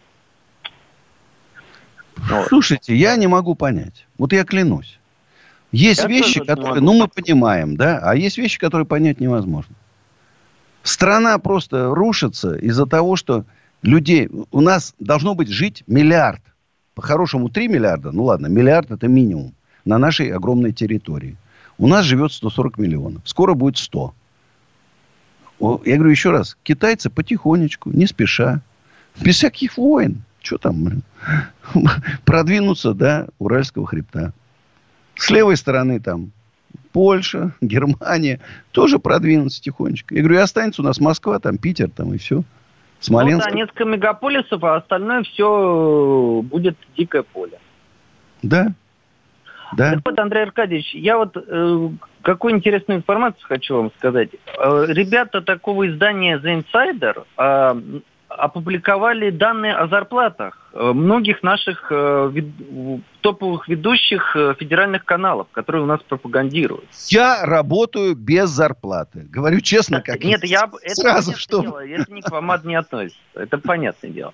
Вот. 2.16 2.48
Слушайте, 2.48 2.96
я 2.96 3.16
не 3.16 3.26
могу 3.26 3.56
понять. 3.56 4.06
Вот 4.20 4.34
я 4.34 4.44
клянусь. 4.44 5.00
Есть 5.72 6.04
я 6.04 6.08
вещи, 6.08 6.42
которые, 6.42 6.82
ну, 6.82 6.94
мы 6.94 7.08
понимаем, 7.08 7.76
да, 7.76 8.00
а 8.04 8.16
есть 8.16 8.38
вещи, 8.38 8.60
которые 8.60 8.86
понять 8.86 9.20
невозможно. 9.20 9.74
Страна 10.84 11.40
просто 11.40 11.96
рушится 11.96 12.56
из-за 12.56 12.86
того, 12.86 13.16
что 13.16 13.46
людей... 13.82 14.30
У 14.52 14.62
нас 14.62 14.94
должно 15.00 15.34
быть 15.34 15.48
жить 15.48 15.84
миллиард. 15.88 16.42
По-хорошему 16.94 17.50
3 17.50 17.70
миллиарда, 17.70 18.12
ну 18.12 18.26
ладно, 18.26 18.48
миллиард 18.48 18.92
это 18.92 19.08
минимум 19.08 19.56
на 19.86 19.98
нашей 19.98 20.30
огромной 20.30 20.74
территории. 20.74 21.38
У 21.78 21.88
нас 21.88 22.06
живет 22.06 22.32
140 22.34 22.78
миллионов. 22.78 23.22
Скоро 23.26 23.56
будет 23.56 23.78
100. 23.78 24.14
Я 25.60 25.96
говорю 25.96 26.10
еще 26.10 26.32
раз, 26.32 26.58
китайцы 26.64 27.10
потихонечку, 27.10 27.90
не 27.90 28.06
спеша, 28.06 28.62
без 29.22 29.38
всяких 29.38 29.78
войн, 29.78 30.24
что 30.42 30.58
там? 30.58 31.02
Продвинуться 32.26 32.94
до 32.94 33.30
Уральского 33.40 33.88
хребта. 33.88 34.34
С 35.16 35.30
левой 35.30 35.56
стороны 35.56 36.00
там 36.00 36.32
Польша, 36.94 37.54
Германия. 37.62 38.40
Тоже 38.72 39.00
продвинуться 39.00 39.62
тихонечко. 39.62 40.16
Я 40.16 40.22
говорю, 40.22 40.40
и 40.40 40.42
останется 40.42 40.82
у 40.82 40.86
нас 40.86 41.00
Москва, 41.00 41.40
там 41.40 41.58
Питер, 41.58 41.90
там 41.90 42.14
и 42.14 42.18
все. 42.18 42.44
Смоленск. 43.00 43.46
Ну 43.46 43.52
да, 43.52 43.58
несколько 43.58 43.84
мегаполисов, 43.84 44.64
а 44.64 44.78
остальное 44.78 45.24
все 45.24 46.42
будет 46.44 46.78
дикое 46.96 47.24
поле. 47.24 47.60
Да. 48.42 48.74
Да. 49.76 49.94
Так 49.94 50.02
вот, 50.06 50.20
Андрей 50.20 50.44
Аркадьевич, 50.44 50.94
я 50.94 51.18
вот 51.18 51.36
э, 51.36 51.90
какую 52.22 52.54
интересную 52.54 53.00
информацию 53.00 53.44
хочу 53.48 53.76
вам 53.76 53.92
сказать. 53.98 54.30
Э, 54.58 54.86
ребята 54.88 55.42
такого 55.42 55.90
издания 55.90 56.38
The 56.38 56.64
Insider 56.64 57.26
э, 57.38 58.00
опубликовали 58.38 59.30
данные 59.30 59.74
о 59.76 59.88
зарплатах 59.88 60.58
э, 60.74 60.92
многих 60.94 61.44
наших 61.44 61.88
э, 61.92 62.32
топовых 63.22 63.68
ведущих 63.68 64.36
э, 64.36 64.56
федеральных 64.60 65.06
каналов, 65.06 65.48
которые 65.52 65.84
у 65.84 65.86
нас 65.86 66.02
пропагандируют. 66.02 66.86
Я 67.08 67.46
работаю 67.46 68.16
без 68.16 68.50
зарплаты. 68.50 69.26
Говорю 69.30 69.62
честно, 69.62 70.02
как 70.02 70.24
Нет, 70.24 70.44
я 70.44 70.70
это 70.82 70.96
сразу 70.96 71.38
что. 71.38 71.62
Дело, 71.62 71.86
это 71.86 72.12
ни 72.12 72.22
к 72.22 72.30
вам 72.30 72.52
не 72.64 72.76
относится. 72.76 73.20
Это 73.36 73.58
понятное 73.58 74.12
дело. 74.12 74.34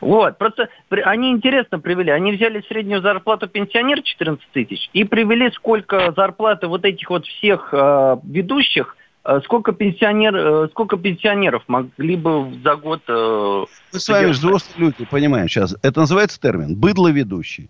Вот, 0.00 0.38
просто 0.38 0.68
они 0.90 1.32
интересно 1.32 1.80
привели. 1.80 2.10
Они 2.10 2.32
взяли 2.32 2.62
среднюю 2.68 3.02
зарплату 3.02 3.48
пенсионер 3.48 4.00
14 4.02 4.46
тысяч 4.52 4.88
и 4.92 5.02
привели, 5.02 5.50
сколько 5.50 6.12
зарплаты 6.12 6.68
вот 6.68 6.84
этих 6.84 7.10
вот 7.10 7.26
всех 7.26 7.70
э, 7.72 8.16
ведущих– 8.24 8.96
сколько, 9.44 9.72
пенсионер, 9.72 10.34
э, 10.36 10.68
сколько 10.70 10.96
пенсионеров 10.96 11.64
могли 11.68 12.16
бы 12.16 12.52
за 12.62 12.76
год... 12.76 13.02
Э, 13.08 13.64
Мы 13.92 13.98
с 13.98 14.08
вами 14.08 14.30
взрослые 14.30 14.74
люди, 14.78 15.04
понимаем 15.10 15.48
сейчас. 15.48 15.76
Это 15.82 16.00
называется 16.00 16.40
термин 16.40 16.74
«быдло 16.74 17.08
ведущий». 17.08 17.68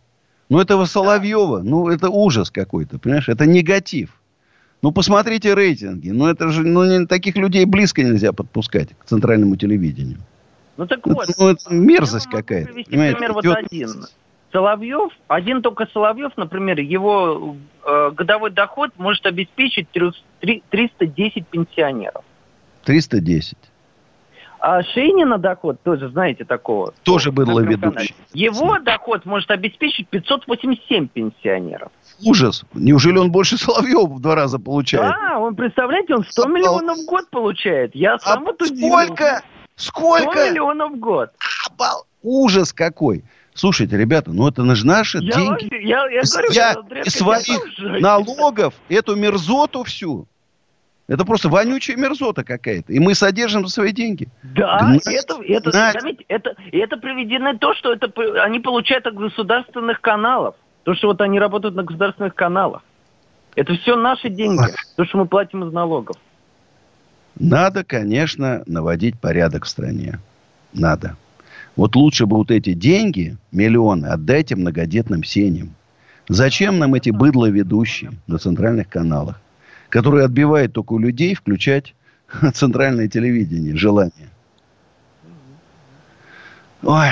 Ну, 0.48 0.60
этого 0.60 0.86
Соловьева, 0.86 1.60
ну, 1.62 1.88
это 1.88 2.08
ужас 2.08 2.50
какой-то, 2.50 2.98
понимаешь? 2.98 3.28
Это 3.28 3.44
негатив. 3.44 4.10
Ну, 4.80 4.92
посмотрите 4.92 5.54
рейтинги. 5.54 6.10
Ну, 6.10 6.26
это 6.26 6.48
же, 6.48 6.62
ну, 6.62 7.06
таких 7.06 7.36
людей 7.36 7.64
близко 7.64 8.02
нельзя 8.02 8.32
подпускать 8.32 8.90
к 8.98 9.04
центральному 9.04 9.56
телевидению. 9.56 10.18
Ну, 10.76 10.86
так 10.86 11.04
вот. 11.06 11.28
Это, 11.28 11.34
ну, 11.38 11.48
это 11.48 11.74
мерзость 11.74 12.28
какая-то. 12.30 12.72
Пример 12.72 13.32
вот 13.32 13.44
один. 13.44 14.06
Соловьев, 14.52 15.12
один 15.26 15.62
только 15.62 15.86
Соловьев, 15.92 16.32
например, 16.36 16.80
его 16.80 17.56
э, 17.84 18.10
годовой 18.12 18.50
доход 18.50 18.90
может 18.96 19.26
обеспечить 19.26 19.88
310 19.90 21.46
пенсионеров. 21.46 22.24
310. 22.84 23.58
А 24.60 24.82
Шейнина 24.82 25.38
доход, 25.38 25.80
тоже 25.82 26.08
знаете 26.08 26.44
такого. 26.44 26.92
Тоже 27.04 27.30
был 27.30 27.60
ведущий. 27.60 28.14
Его 28.32 28.78
доход 28.80 29.24
может 29.24 29.50
обеспечить 29.50 30.08
587 30.08 31.08
пенсионеров. 31.08 31.92
Ужас. 32.24 32.64
Неужели 32.74 33.18
он 33.18 33.30
больше 33.30 33.56
Соловьева 33.56 34.06
в 34.06 34.20
два 34.20 34.34
раза 34.34 34.58
получает? 34.58 35.14
Да, 35.14 35.38
он, 35.38 35.54
представляете, 35.54 36.14
он 36.14 36.24
100 36.24 36.48
миллионов 36.48 36.98
в 36.98 37.06
год 37.06 37.30
получает. 37.30 37.94
Я 37.94 38.14
а 38.14 38.18
сам 38.18 38.42
а 38.42 38.46
вот 38.46 38.60
Сколько? 38.60 39.42
Сколько? 39.76 40.32
100 40.32 40.50
миллионов 40.50 40.92
в 40.92 40.98
год. 40.98 41.30
Обал... 41.70 42.04
Ужас 42.22 42.72
какой. 42.72 43.22
Слушайте, 43.58 43.96
ребята, 43.96 44.30
ну 44.30 44.46
это 44.46 44.64
же 44.76 44.86
наши 44.86 45.18
я 45.18 45.32
деньги. 45.32 45.48
Вообще, 45.48 45.82
я, 45.82 46.08
я, 46.10 46.22
говорю, 46.22 46.52
я 46.52 46.72
из 47.02 47.12
своих 47.12 48.00
налогов 48.00 48.72
эту 48.88 49.16
мерзоту 49.16 49.82
всю. 49.82 50.28
Это 51.08 51.24
просто 51.24 51.48
вонючая 51.48 51.96
мерзота 51.96 52.44
какая-то. 52.44 52.92
И 52.92 53.00
мы 53.00 53.16
содержим 53.16 53.66
за 53.66 53.74
свои 53.74 53.90
деньги. 53.90 54.28
Да, 54.44 54.78
Гнать, 54.78 55.08
это, 55.08 55.42
это, 55.42 55.72
заметьте, 55.72 56.24
это, 56.28 56.54
это 56.70 56.98
приведено 56.98 57.58
то, 57.58 57.74
что 57.74 57.92
это, 57.92 58.12
они 58.44 58.60
получают 58.60 59.08
от 59.08 59.14
государственных 59.14 60.00
каналов. 60.00 60.54
То, 60.84 60.94
что 60.94 61.08
вот 61.08 61.20
они 61.20 61.40
работают 61.40 61.74
на 61.74 61.82
государственных 61.82 62.36
каналах. 62.36 62.82
Это 63.56 63.74
все 63.74 63.96
наши 63.96 64.28
деньги. 64.28 64.62
Ах. 64.62 64.76
То, 64.94 65.04
что 65.04 65.18
мы 65.18 65.26
платим 65.26 65.64
из 65.64 65.72
налогов. 65.72 66.16
Надо, 67.34 67.82
конечно, 67.82 68.62
наводить 68.66 69.18
порядок 69.18 69.64
в 69.64 69.68
стране. 69.68 70.20
Надо. 70.72 71.16
Вот 71.78 71.94
лучше 71.94 72.26
бы 72.26 72.36
вот 72.38 72.50
эти 72.50 72.72
деньги, 72.72 73.36
миллионы, 73.52 74.06
отдайте 74.06 74.56
многодетным 74.56 75.22
семьям. 75.22 75.76
Зачем 76.28 76.80
нам 76.80 76.94
эти 76.94 77.10
быдло-ведущие 77.10 78.10
на 78.26 78.38
центральных 78.38 78.88
каналах, 78.88 79.40
которые 79.88 80.24
отбивают 80.24 80.72
только 80.72 80.94
у 80.94 80.98
людей 80.98 81.36
включать 81.36 81.94
центральное 82.52 83.06
телевидение, 83.06 83.76
желание? 83.76 84.28
Ой, 86.82 87.10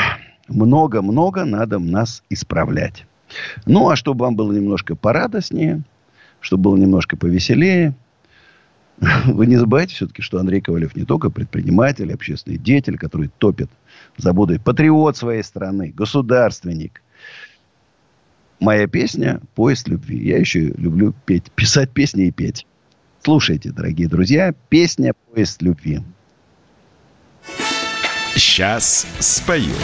много-много 0.48 1.44
надо 1.44 1.79
нас 1.79 2.24
исправлять. 2.29 3.07
Ну, 3.66 3.88
а 3.88 3.94
чтобы 3.94 4.24
вам 4.24 4.35
было 4.35 4.52
немножко 4.52 4.96
порадостнее, 4.96 5.83
чтобы 6.40 6.64
было 6.64 6.76
немножко 6.76 7.16
повеселее, 7.16 7.94
вы 9.27 9.47
не 9.47 9.57
забывайте 9.57 9.95
все-таки, 9.95 10.23
что 10.23 10.39
Андрей 10.39 10.61
Ковалев 10.61 10.97
не 10.97 11.05
только 11.05 11.31
предприниматель, 11.31 12.13
общественный 12.13 12.59
деятель, 12.59 12.97
который 12.97 13.31
топит 13.39 13.71
забуду, 14.17 14.59
патриот 14.61 15.17
своей 15.17 15.43
страны, 15.43 15.93
государственник. 15.95 17.03
Моя 18.59 18.87
песня 18.87 19.41
«Поезд 19.55 19.89
любви». 19.89 20.19
Я 20.19 20.39
еще 20.39 20.61
люблю 20.61 21.15
петь, 21.27 21.51
писать 21.53 21.91
песни 21.91 22.27
и 22.27 22.31
петь. 22.31 22.67
Слушайте, 23.23 23.71
дорогие 23.71 24.09
друзья, 24.09 24.55
песня 24.71 25.13
«Поезд 25.31 25.61
любви». 25.61 26.01
Сейчас 28.35 29.07
спою. 29.19 29.75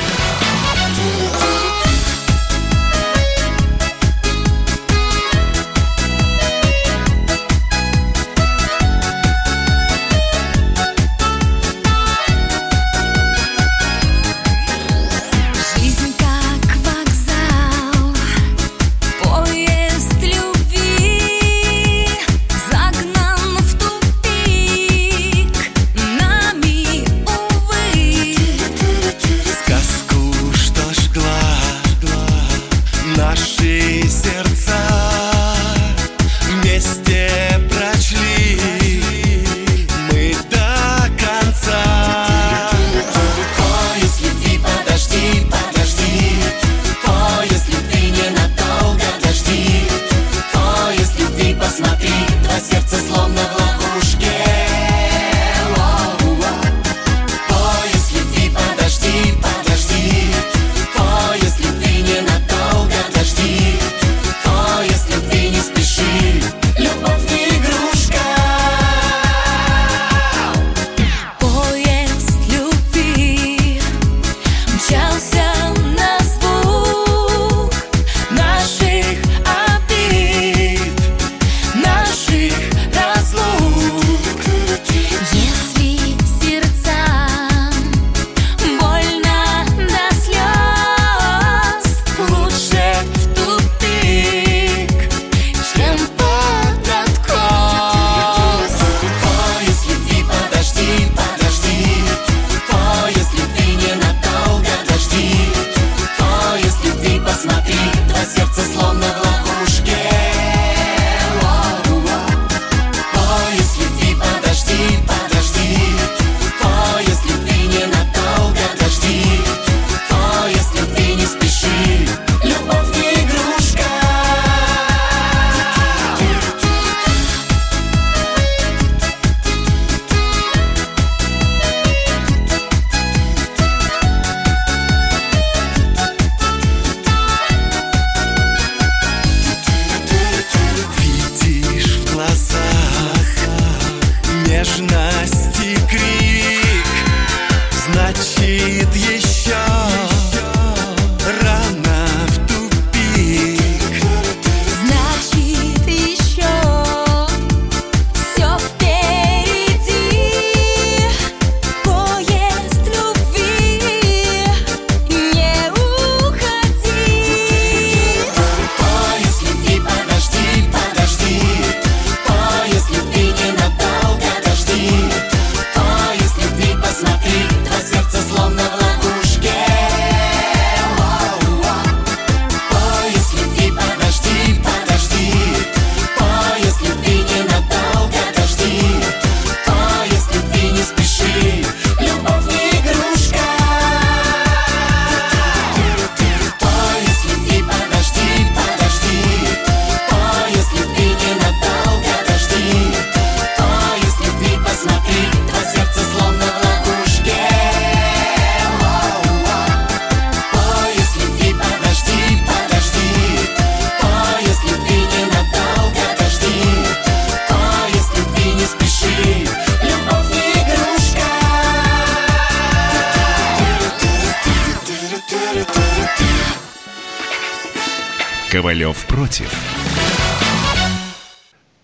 Ковалев 228.52 229.06
против. 229.06 229.50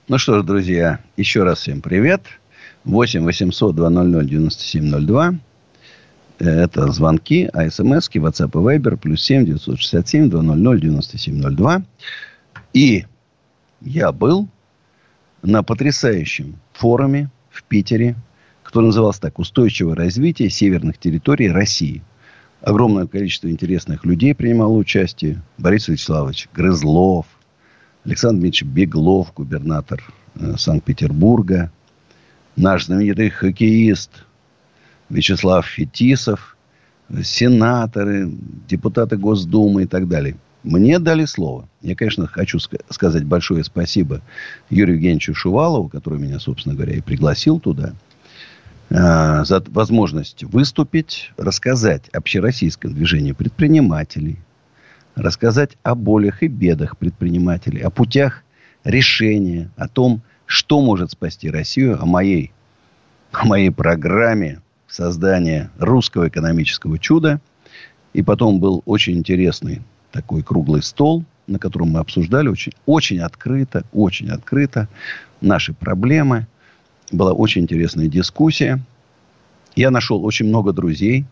Ну 0.07 0.19
что 0.19 0.39
ж, 0.39 0.43
друзья, 0.45 1.01
еще 1.17 1.43
раз 1.43 1.61
всем 1.61 1.81
привет. 1.81 2.21
8 2.85 3.25
800 3.25 3.75
200 3.75 4.29
9702. 4.29 5.35
Это 6.39 6.93
звонки, 6.93 7.49
а 7.55 7.71
смски, 7.71 8.19
WhatsApp 8.19 8.51
и 8.51 8.79
Viber, 8.79 8.99
плюс 8.99 9.23
7 9.23 9.47
967 9.47 10.29
200 10.29 10.81
9702. 10.83 11.83
И 12.75 13.07
я 13.81 14.13
был 14.13 14.47
на 15.41 15.63
потрясающем 15.63 16.61
форуме 16.75 17.31
в 17.49 17.63
Питере, 17.63 18.15
который 18.63 18.87
назывался 18.87 19.23
так 19.23 19.39
«Устойчивое 19.39 19.95
развитие 19.95 20.51
северных 20.51 20.99
территорий 20.99 21.49
России». 21.49 22.03
Огромное 22.61 23.07
количество 23.07 23.49
интересных 23.49 24.05
людей 24.05 24.35
принимало 24.35 24.73
участие. 24.73 25.41
Борис 25.59 25.89
Вячеславович 25.89 26.49
Грызлов, 26.53 27.27
Александр 28.05 28.41
Дмитриевич 28.41 28.63
Беглов, 28.65 29.33
губернатор 29.35 30.03
э, 30.35 30.55
Санкт-Петербурга, 30.57 31.71
наш 32.57 32.87
знаменитый 32.87 33.31
хоккеист 33.31 34.11
Вячеслав 35.09 35.67
Фетисов, 35.67 36.57
сенаторы, 37.23 38.31
депутаты 38.69 39.17
Госдумы 39.17 39.85
и 39.85 39.87
так 39.87 40.09
далее. 40.09 40.37
Мне 40.65 40.99
дали 40.99 41.25
слово. 41.27 41.69
Я, 41.81 41.95
конечно, 41.95 42.27
хочу 42.27 42.59
сказать 42.59 43.25
большое 43.25 43.63
спасибо 43.63 44.21
Юрию 44.69 44.97
Евгеньевичу 44.97 45.33
Шувалову, 45.33 45.89
который 45.89 46.19
меня, 46.19 46.41
собственно 46.41 46.75
говоря, 46.75 46.95
и 46.95 47.01
пригласил 47.01 47.61
туда– 47.61 47.95
Э, 48.91 49.45
за 49.45 49.63
возможность 49.69 50.45
выступить, 50.45 51.33
рассказать 51.37 52.09
общероссийском 52.09 52.95
движении 52.95 53.33
предпринимателей, 53.33 54.39
рассказать 55.15 55.77
о 55.83 55.95
болях 55.95 56.43
и 56.43 56.49
бедах 56.49 56.97
предпринимателей, 56.97 57.83
о 57.83 57.91
путях 57.91 58.45
решения, 58.85 59.71
о 59.77 59.89
том, 59.89 60.23
что 60.47 60.81
может 60.81 61.11
спасти 61.11 61.51
Россию, 61.51 62.03
о 62.03 62.07
моей, 62.07 62.53
о 63.33 63.45
моей 63.45 63.71
программе 63.71 64.63
создания 64.87 65.71
русского 65.79 66.29
экономического 66.29 66.99
чуда. 66.99 67.43
И 68.15 68.23
потом 68.23 68.59
был 68.59 68.83
очень 68.87 69.19
интересный 69.19 69.83
такой 70.13 70.43
круглый 70.43 70.83
стол, 70.83 71.27
на 71.47 71.59
котором 71.59 71.91
мы 71.91 72.01
обсуждали 72.01 72.49
очень, 72.49 72.73
очень 72.87 73.21
открыто, 73.21 73.85
очень 73.93 74.31
открыто 74.31 74.89
наши 75.43 75.75
проблемы– 75.75 76.47
была 77.13 77.33
очень 77.33 77.63
интересная 77.63 78.09
дискуссия. 78.09 78.81
Я 79.77 79.91
нашел 79.91 80.25
очень 80.25 80.47
много 80.47 80.73
друзей. 80.73 81.25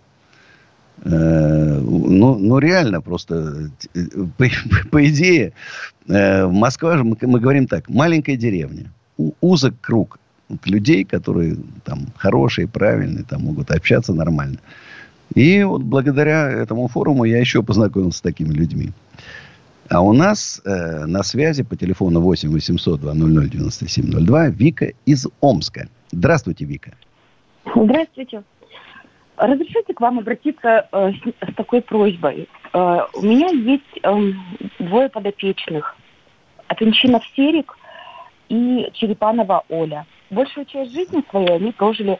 Э, 1.04 1.80
ну, 1.80 2.38
ну, 2.38 2.58
реально, 2.58 3.00
просто 3.00 3.70
по, 4.38 4.46
по 4.90 5.06
идее, 5.06 5.52
э, 6.08 6.46
Москва 6.46 6.96
же, 6.96 7.04
мы, 7.04 7.16
мы 7.20 7.40
говорим 7.40 7.66
так, 7.66 7.88
маленькая 7.88 8.36
деревня. 8.36 8.92
Узок 9.40 9.74
круг 9.80 10.18
людей, 10.64 11.04
которые 11.04 11.56
там 11.84 12.06
хорошие, 12.16 12.68
правильные, 12.68 13.24
там 13.24 13.42
могут 13.42 13.70
общаться 13.70 14.12
нормально. 14.14 14.58
И 15.34 15.62
вот 15.64 15.82
благодаря 15.82 16.48
этому 16.50 16.88
форуму 16.88 17.24
я 17.24 17.38
еще 17.38 17.62
познакомился 17.62 18.18
с 18.18 18.22
такими 18.22 18.52
людьми. 18.52 18.92
А 19.90 20.00
у 20.00 20.12
нас 20.12 20.60
э, 20.64 21.06
на 21.06 21.22
связи 21.22 21.62
по 21.62 21.76
телефону 21.76 22.20
8 22.20 22.50
800 22.50 23.00
200 23.00 23.50
9702 23.50 24.48
Вика 24.48 24.92
из 25.04 25.26
Омска. 25.40 25.88
Здравствуйте, 26.10 26.64
Вика. 26.64 26.92
Здравствуйте. 27.74 28.42
Разрешите 29.36 29.94
к 29.94 30.00
вам 30.00 30.18
обратиться 30.18 30.88
э, 30.90 31.12
с, 31.12 31.50
с 31.50 31.54
такой 31.54 31.82
просьбой. 31.82 32.48
Э, 32.72 33.00
у 33.14 33.22
меня 33.22 33.48
есть 33.48 33.82
э, 34.02 34.32
двое 34.78 35.08
подопечных. 35.08 35.94
Апенчинов 36.68 37.22
Серик 37.36 37.76
и 38.48 38.88
Черепанова 38.94 39.64
Оля. 39.68 40.06
Большую 40.30 40.66
часть 40.66 40.92
жизни 40.92 41.22
своей 41.30 41.52
они 41.52 41.72
прожили 41.72 42.18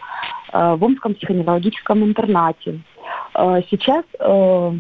э, 0.53 0.75
в 0.75 0.85
Омском 0.85 1.15
психоневрологическом 1.15 2.05
интернате. 2.05 2.81
Э, 3.35 3.61
сейчас 3.71 4.05
э, 4.21 4.73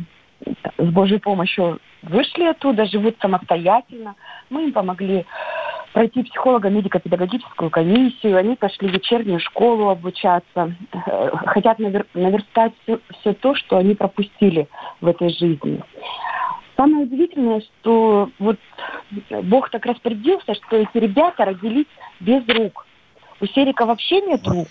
с 0.79 0.91
Божьей 0.91 1.19
помощью 1.19 1.81
вышли 2.09 2.45
оттуда, 2.45 2.87
живут 2.87 3.17
самостоятельно. 3.21 4.15
Мы 4.51 4.65
им 4.65 4.73
помогли 4.73 5.27
пройти 5.93 6.25
психолого-медико-педагогическую 6.25 7.71
комиссию, 7.71 8.37
они 8.37 8.55
пошли 8.55 8.89
в 8.89 8.93
вечернюю 8.93 9.41
школу 9.41 9.89
обучаться, 9.89 10.75
э, 10.93 11.31
хотят 11.47 11.81
навер- 11.81 12.07
наверстать 12.13 12.73
все, 12.83 13.01
все 13.21 13.33
то, 13.33 13.55
что 13.55 13.79
они 13.79 13.95
пропустили 13.95 14.69
в 15.01 15.07
этой 15.07 15.31
жизни. 15.31 15.83
Самое 16.77 17.05
удивительное, 17.05 17.63
что 17.63 18.29
вот 18.39 18.59
Бог 19.45 19.71
так 19.71 19.87
распорядился, 19.87 20.55
что 20.55 20.77
эти 20.77 20.99
ребята 20.99 21.47
родились 21.47 21.87
без 22.21 22.47
рук. 22.47 22.87
У 23.41 23.47
Серика 23.47 23.87
вообще 23.87 24.21
нет 24.21 24.47
рук, 24.47 24.69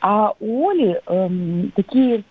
а 0.00 0.32
у 0.40 0.68
Оли 0.68 1.00
эм, 1.06 1.70
такие 1.76 2.24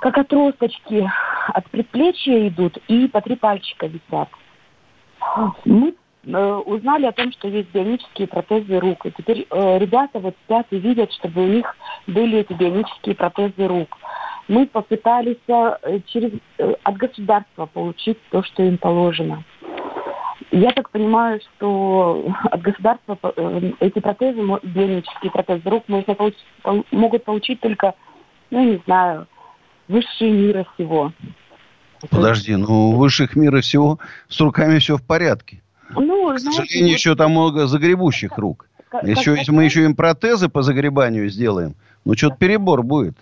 как 0.00 0.18
отросточки 0.18 1.10
от 1.48 1.70
предплечья 1.70 2.48
идут 2.48 2.76
и 2.88 3.08
по 3.08 3.20
три 3.20 3.36
пальчика 3.36 3.86
висят. 3.86 4.28
Мы 5.64 5.94
э, 6.24 6.62
узнали 6.66 7.06
о 7.06 7.12
том, 7.12 7.32
что 7.32 7.48
есть 7.48 7.70
бионические 7.72 8.28
протезы 8.28 8.78
рук. 8.78 9.06
И 9.06 9.10
теперь 9.10 9.46
э, 9.50 9.78
ребята 9.78 10.20
вот 10.20 10.36
спят 10.44 10.66
и 10.70 10.78
видят, 10.78 11.12
чтобы 11.12 11.44
у 11.44 11.46
них 11.46 11.76
были 12.06 12.38
эти 12.38 12.52
бионические 12.52 13.14
протезы 13.14 13.66
рук. 13.66 13.96
Мы 14.46 14.66
попытались 14.66 15.36
э, 15.48 16.00
через, 16.06 16.32
э, 16.58 16.74
от 16.84 16.96
государства 16.96 17.66
получить 17.66 18.18
то, 18.30 18.42
что 18.42 18.62
им 18.62 18.78
положено. 18.78 19.42
Я 20.50 20.70
так 20.70 20.90
понимаю, 20.90 21.40
что 21.40 22.24
от 22.44 22.62
государства 22.62 23.18
э, 23.22 23.72
эти 23.80 23.98
протезы, 23.98 24.40
бионические 24.62 25.32
протезы 25.32 25.68
рук 25.68 25.84
можно 25.88 26.14
получить, 26.14 26.44
могут 26.92 27.24
получить 27.24 27.60
только, 27.60 27.94
ну, 28.50 28.64
не 28.64 28.80
знаю, 28.86 29.26
высшие 29.88 30.30
мира 30.30 30.66
всего. 30.74 31.12
Подожди, 32.10 32.54
ну 32.54 32.92
высших 32.92 33.34
мира 33.34 33.60
всего 33.60 33.98
с 34.28 34.40
руками 34.40 34.78
все 34.78 34.96
в 34.96 35.02
порядке. 35.02 35.62
Ну, 35.90 36.34
К 36.34 36.38
сожалению, 36.38 36.88
вот... 36.88 36.98
еще 36.98 37.14
там 37.16 37.30
много 37.32 37.66
загребущих 37.66 38.36
рук. 38.38 38.68
Как, 38.90 39.04
еще, 39.04 39.32
как, 39.32 39.38
если 39.38 39.52
мы 39.52 39.64
еще 39.64 39.84
им 39.84 39.96
протезы 39.96 40.48
по 40.48 40.62
загребанию 40.62 41.28
сделаем, 41.28 41.74
ну 42.04 42.14
что-то 42.14 42.36
перебор 42.36 42.82
будет. 42.82 43.16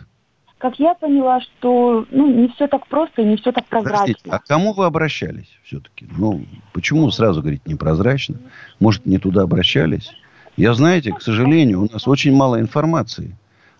Как 0.58 0.78
я 0.78 0.94
поняла, 0.94 1.40
что 1.40 2.06
ну, 2.10 2.32
не 2.32 2.48
все 2.48 2.66
так 2.66 2.86
просто 2.86 3.22
и 3.22 3.24
не 3.24 3.36
все 3.36 3.52
так 3.52 3.66
прозрачно. 3.66 4.06
Простите, 4.06 4.30
а 4.30 4.38
к 4.38 4.46
кому 4.46 4.72
вы 4.72 4.86
обращались 4.86 5.48
все-таки? 5.64 6.06
Ну, 6.16 6.44
почему 6.72 7.10
сразу 7.10 7.40
говорить 7.40 7.66
непрозрачно? 7.66 8.36
Может, 8.80 9.04
не 9.06 9.18
туда 9.18 9.42
обращались? 9.42 10.10
Я, 10.56 10.72
знаете, 10.72 11.12
к 11.12 11.20
сожалению, 11.20 11.82
у 11.82 11.92
нас 11.92 12.08
очень 12.08 12.34
мало 12.34 12.58
информации 12.58 13.36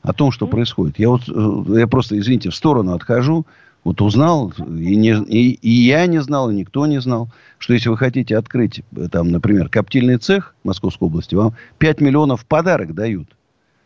о 0.07 0.13
том, 0.13 0.31
что 0.31 0.47
происходит. 0.47 0.99
Я 0.99 1.09
вот, 1.11 1.23
э, 1.29 1.79
я 1.81 1.87
просто, 1.89 2.19
извините, 2.19 2.51
в 2.51 2.55
сторону 2.55 2.95
отхожу. 2.95 3.45
Вот 3.83 4.01
узнал, 4.01 4.53
и, 4.59 4.97
не, 4.97 5.11
и, 5.11 5.53
и 5.53 5.71
я 5.71 6.07
не 6.07 6.21
знал, 6.21 6.51
и 6.51 6.55
никто 6.55 6.87
не 6.87 7.01
знал, 7.01 7.29
что 7.59 7.73
если 7.73 7.89
вы 7.89 7.97
хотите 7.97 8.37
открыть, 8.37 8.83
э, 8.97 9.09
там, 9.11 9.31
например, 9.31 9.69
коптильный 9.69 10.17
цех 10.17 10.55
Московской 10.65 11.07
области, 11.07 11.35
вам 11.35 11.55
5 11.79 12.01
миллионов 12.01 12.43
в 12.43 12.47
подарок 12.47 12.95
дают. 12.95 13.29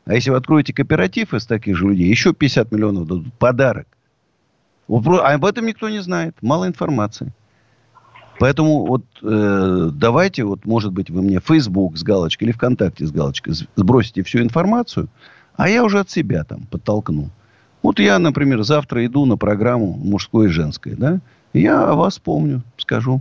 А 0.06 0.14
если 0.14 0.30
вы 0.30 0.37
откроете 0.37 0.72
кооператив 0.72 1.35
из 1.35 1.46
таких 1.46 1.76
же 1.76 1.87
людей, 1.87 2.09
еще 2.09 2.33
50 2.33 2.72
миллионов 2.72 3.06
дадут 3.06 3.33
подарок. 3.35 3.87
А 4.88 5.35
об 5.35 5.44
этом 5.44 5.66
никто 5.66 5.88
не 5.88 6.00
знает. 6.00 6.35
Мало 6.40 6.66
информации. 6.66 7.33
Поэтому 8.38 8.87
вот 8.87 9.04
э, 9.22 9.90
давайте, 9.92 10.44
вот, 10.44 10.64
может 10.64 10.92
быть, 10.92 11.11
вы 11.11 11.20
мне 11.20 11.40
Facebook 11.40 11.98
с 11.98 12.02
галочкой 12.02 12.48
или 12.48 12.52
ВКонтакте 12.52 13.06
с 13.06 13.12
галочкой 13.12 13.54
сбросите 13.76 14.22
всю 14.22 14.40
информацию– 14.40 15.09
а 15.60 15.68
я 15.68 15.84
уже 15.84 15.98
от 16.00 16.08
себя 16.08 16.42
там 16.44 16.62
подтолкну. 16.70 17.28
Вот 17.82 17.98
я, 17.98 18.18
например, 18.18 18.62
завтра 18.62 19.04
иду 19.04 19.26
на 19.26 19.36
программу 19.36 19.92
мужское 19.92 20.48
и 20.48 20.50
женское, 20.50 20.96
да? 20.96 21.20
я 21.52 21.84
о 21.84 21.96
вас 21.96 22.18
помню, 22.18 22.62
скажу. 22.78 23.20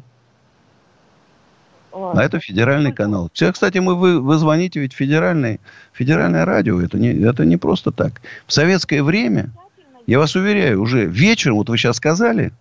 А 1.91 2.23
это 2.23 2.39
федеральный 2.39 2.93
канал. 2.93 3.29
Все, 3.33 3.51
кстати, 3.51 3.79
мы, 3.79 3.95
вы, 3.95 4.21
вы 4.21 4.37
звоните 4.37 4.79
ведь 4.79 4.93
федеральное, 4.93 5.59
федеральное 5.91 6.45
радио. 6.45 6.79
Это 6.79 6.97
не, 6.97 7.09
это 7.09 7.43
не 7.43 7.57
просто 7.57 7.91
так. 7.91 8.21
В 8.47 8.53
советское 8.53 9.03
время, 9.03 9.49
я 10.07 10.17
вас 10.17 10.33
уверяю, 10.37 10.81
уже 10.81 11.07
вечером, 11.07 11.57
вот 11.57 11.67
вы 11.67 11.77
сейчас 11.77 11.97
сказали, 11.97 12.53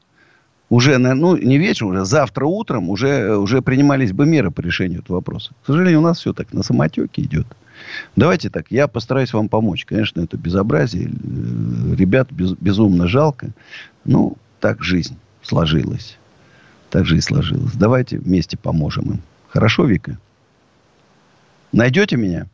уже, 0.71 0.99
ну, 0.99 1.37
не 1.37 1.57
вечером, 1.57 1.91
уже 1.91 2.05
завтра 2.05 2.47
утром 2.47 2.91
уже, 2.91 3.37
уже 3.37 3.63
принимались 3.63 4.11
бы 4.11 4.27
меры 4.27 4.51
по 4.51 4.61
решению 4.61 5.03
этого 5.03 5.19
вопроса. 5.19 5.53
К 5.63 5.67
сожалению, 5.67 6.01
у 6.01 6.03
нас 6.03 6.19
все 6.19 6.33
так 6.33 6.53
на 6.53 6.65
самотеке 6.65 7.23
идет. 7.23 7.47
Давайте 8.17 8.51
так, 8.51 8.67
я 8.71 8.89
постараюсь 8.89 9.33
вам 9.33 9.49
помочь. 9.49 9.85
Конечно, 9.85 10.21
это 10.21 10.37
безобразие. 10.37 11.09
Э, 11.09 11.95
ребят 11.97 12.31
без, 12.33 12.53
безумно 12.53 13.07
жалко. 13.09 13.51
Ну, 14.05 14.37
так 14.61 14.83
жизнь 14.83 15.17
сложилась. 15.43 16.19
Так 16.91 17.07
жизнь 17.07 17.27
сложилась. 17.27 17.73
Давайте 17.75 18.19
вместе 18.19 18.57
поможем 18.57 19.05
им. 19.13 19.23
Хорошо, 19.49 19.85
Вика? 19.85 20.19
Найдете 21.73 22.17
меня? 22.17 22.47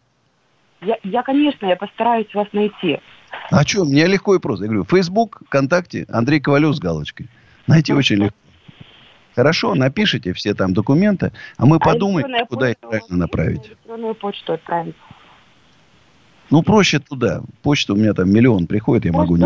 Я, 0.83 0.97
я, 1.03 1.23
конечно, 1.23 1.67
я 1.67 1.77
постараюсь 1.77 2.33
вас 2.35 2.49
найти. 2.53 2.99
А 3.51 3.65
что, 3.67 3.85
мне 3.85 4.07
легко 4.07 4.35
и 4.35 4.39
просто. 4.39 4.65
Я 4.65 4.71
говорю, 4.71 4.85
Facebook, 4.85 5.43
ВКонтакте, 5.47 6.07
Андрей 6.09 6.41
Ковалев 6.41 6.75
с 6.75 6.79
галочкой. 6.81 7.29
Найти 7.67 7.93
очень 7.93 8.17
легко. 8.17 8.37
Хорошо, 9.35 9.75
напишите 9.75 10.33
все 10.33 10.55
там 10.55 10.75
документы, 10.75 11.33
а 11.57 11.67
мы 11.67 11.77
А 11.77 11.81
подумаем, 11.81 12.47
куда 12.47 12.71
их 12.71 12.79
правильно 12.79 13.17
направить. 13.17 13.67
электронную 13.67 14.15
почту 14.15 14.53
отправить. 14.53 14.95
Ну, 16.51 16.63
проще 16.63 16.99
туда. 16.99 17.43
Почта 17.63 17.95
у 17.95 17.97
меня 17.97 18.15
там 18.15 18.31
миллион 18.31 18.67
приходит, 18.67 19.05
я 19.05 19.13
могу 19.13 19.37
не... 19.37 19.45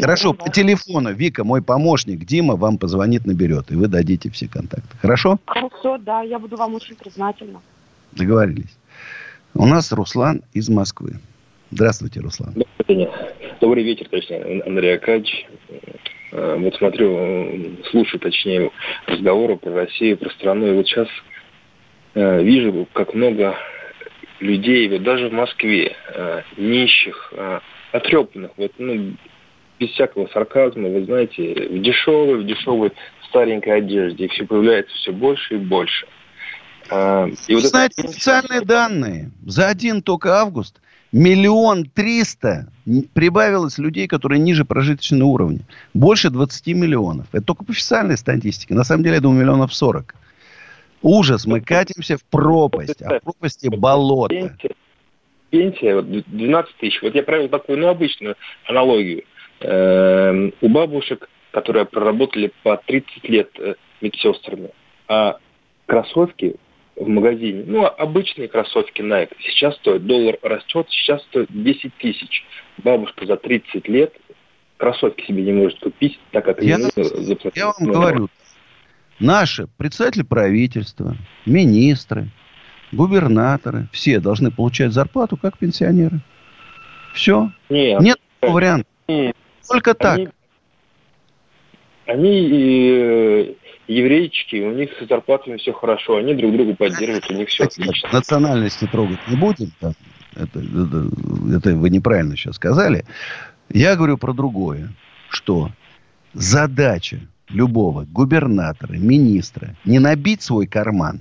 Хорошо, 0.00 0.32
по 0.32 0.50
телефону 0.50 1.12
Вика, 1.12 1.44
мой 1.44 1.62
помощник 1.62 2.24
Дима, 2.24 2.56
вам 2.56 2.76
позвонит, 2.76 3.24
наберет, 3.24 3.70
и 3.70 3.76
вы 3.76 3.86
дадите 3.86 4.30
все 4.30 4.48
контакты. 4.48 4.96
Хорошо? 5.00 5.38
Хорошо, 5.46 5.98
да, 5.98 6.22
я 6.22 6.38
буду 6.38 6.56
вам 6.56 6.74
очень 6.74 6.96
признательна. 6.96 7.60
Договорились. 8.12 8.76
У 9.54 9.64
нас 9.64 9.92
Руслан 9.92 10.42
из 10.54 10.68
Москвы. 10.68 11.20
Здравствуйте, 11.70 12.20
Руслан. 12.20 12.54
Добрый 13.60 13.84
вечер, 13.84 14.08
точнее, 14.08 14.62
Андрей 14.64 14.96
Акадьевич. 14.96 15.46
Э, 16.32 16.56
Вот 16.58 16.74
смотрю, 16.76 17.76
слушаю, 17.90 18.20
точнее, 18.20 18.70
разговоры 19.06 19.56
про 19.56 19.72
Россию, 19.72 20.16
про 20.16 20.30
страну. 20.30 20.66
И 20.66 20.74
вот 20.74 20.86
сейчас 20.86 21.08
э, 22.14 22.42
вижу, 22.42 22.86
как 22.92 23.14
много 23.14 23.54
людей, 24.40 24.88
вот 24.88 25.02
даже 25.02 25.28
в 25.28 25.32
Москве, 25.32 25.96
э, 26.14 26.42
нищих, 26.56 27.32
э, 27.36 27.60
отрепанных, 27.92 28.52
вот, 28.56 28.72
ну, 28.78 29.12
без 29.78 29.90
всякого 29.90 30.28
сарказма, 30.32 30.88
вы 30.88 31.04
знаете, 31.04 31.68
в 31.70 31.80
дешевой, 31.80 32.42
в 32.42 32.46
дешевой 32.46 32.92
старенькой 33.28 33.78
одежде. 33.78 34.24
Их 34.24 34.32
все 34.32 34.44
появляется 34.44 34.94
все 34.96 35.12
больше 35.12 35.54
и 35.54 35.58
больше. 35.58 36.06
Э, 36.90 37.28
И 37.46 37.54
вот 37.54 37.60
это- 37.60 37.68
Знаете, 37.68 38.02
официальные 38.02 38.60
данные. 38.62 39.30
За 39.46 39.68
один 39.68 40.02
только 40.02 40.34
август 40.40 40.80
миллион 41.12 41.84
триста 41.84 42.68
прибавилось 43.14 43.78
людей, 43.78 44.06
которые 44.06 44.38
ниже 44.40 44.64
прожиточного 44.64 45.28
уровня. 45.28 45.60
Больше 45.94 46.30
20 46.30 46.74
миллионов. 46.74 47.26
Это 47.32 47.44
только 47.44 47.64
по 47.64 47.72
официальной 47.72 48.16
статистике. 48.16 48.74
На 48.74 48.84
самом 48.84 49.02
деле, 49.04 49.16
я 49.16 49.20
думаю, 49.20 49.40
миллионов 49.40 49.74
40. 49.74 50.14
Ужас, 51.02 51.46
мы 51.46 51.60
катимся 51.60 52.16
в 52.16 52.24
пропасть, 52.24 53.00
а 53.02 53.18
в 53.18 53.22
пропасти 53.22 53.68
болото. 53.68 54.34
Пенсия, 54.34 54.74
пенсия 55.50 55.94
вот 55.96 56.10
12 56.10 56.76
тысяч. 56.76 57.02
Вот 57.02 57.14
я 57.14 57.22
провел 57.22 57.48
такую, 57.48 57.78
ну, 57.78 57.88
обычную 57.88 58.36
аналогию. 58.66 59.24
Эм, 59.60 60.52
у 60.60 60.68
бабушек, 60.68 61.28
которые 61.50 61.84
проработали 61.84 62.52
по 62.62 62.76
30 62.76 63.28
лет 63.28 63.50
э, 63.58 63.74
медсестрами, 64.00 64.70
а 65.08 65.38
кроссовки 65.86 66.56
в 66.94 67.08
магазине, 67.08 67.64
ну, 67.66 67.84
обычные 67.86 68.48
кроссовки 68.48 69.00
Nike, 69.02 69.34
сейчас 69.40 69.76
стоят, 69.76 70.06
доллар 70.06 70.38
растет, 70.42 70.86
сейчас 70.90 71.22
стоит 71.22 71.48
10 71.50 71.94
тысяч. 71.98 72.44
Бабушка 72.78 73.26
за 73.26 73.36
30 73.36 73.88
лет 73.88 74.14
кроссовки 74.76 75.26
себе 75.26 75.42
не 75.42 75.52
может 75.52 75.78
купить, 75.80 76.18
так 76.30 76.44
как 76.44 76.62
Я- 76.62 76.78
нужно 76.78 77.04
заплатить. 77.04 77.56
Я 77.56 77.66
вам 77.66 77.74
Ну, 77.80 77.92
говорю, 77.92 78.28
наши 79.20 79.66
председатели 79.76 80.22
правительства, 80.22 81.16
министры, 81.46 82.28
губернаторы, 82.92 83.88
все 83.92 84.20
должны 84.20 84.50
получать 84.50 84.92
зарплату, 84.92 85.36
как 85.36 85.58
пенсионеры. 85.58 86.20
Все. 87.14 87.50
Нет, 87.68 88.00
Нет 88.00 88.18
варианта. 88.42 88.86
Нет. 89.08 89.36
Только 89.68 89.94
так. 89.94 90.16
Они, 90.16 90.28
они 92.06 92.90
э, 92.94 93.54
еврейчики, 93.88 94.56
у 94.56 94.72
них 94.72 94.90
с 95.00 95.06
зарплатами 95.06 95.56
все 95.58 95.72
хорошо, 95.72 96.16
они 96.16 96.34
друг 96.34 96.52
друга 96.52 96.74
поддерживают, 96.74 97.30
у 97.30 97.34
них 97.34 97.48
все 97.48 97.64
отлично. 97.64 98.08
Национальности 98.12 98.86
трогать 98.86 99.18
не 99.28 99.36
будем. 99.36 99.72
Это, 99.80 99.94
это- 100.60 101.08
это 101.56 101.74
вы 101.74 101.90
неправильно 101.90 102.36
сейчас 102.36 102.56
сказали. 102.56 103.04
Я 103.70 103.96
говорю 103.96 104.16
про 104.16 104.32
другое. 104.32 104.90
Что 105.30 105.70
задача 106.32 107.20
любого 107.48 108.04
губернатора, 108.04 108.94
министра 108.94 109.76
не 109.84 109.98
набить 109.98 110.42
свой 110.42 110.66
карман, 110.66 111.20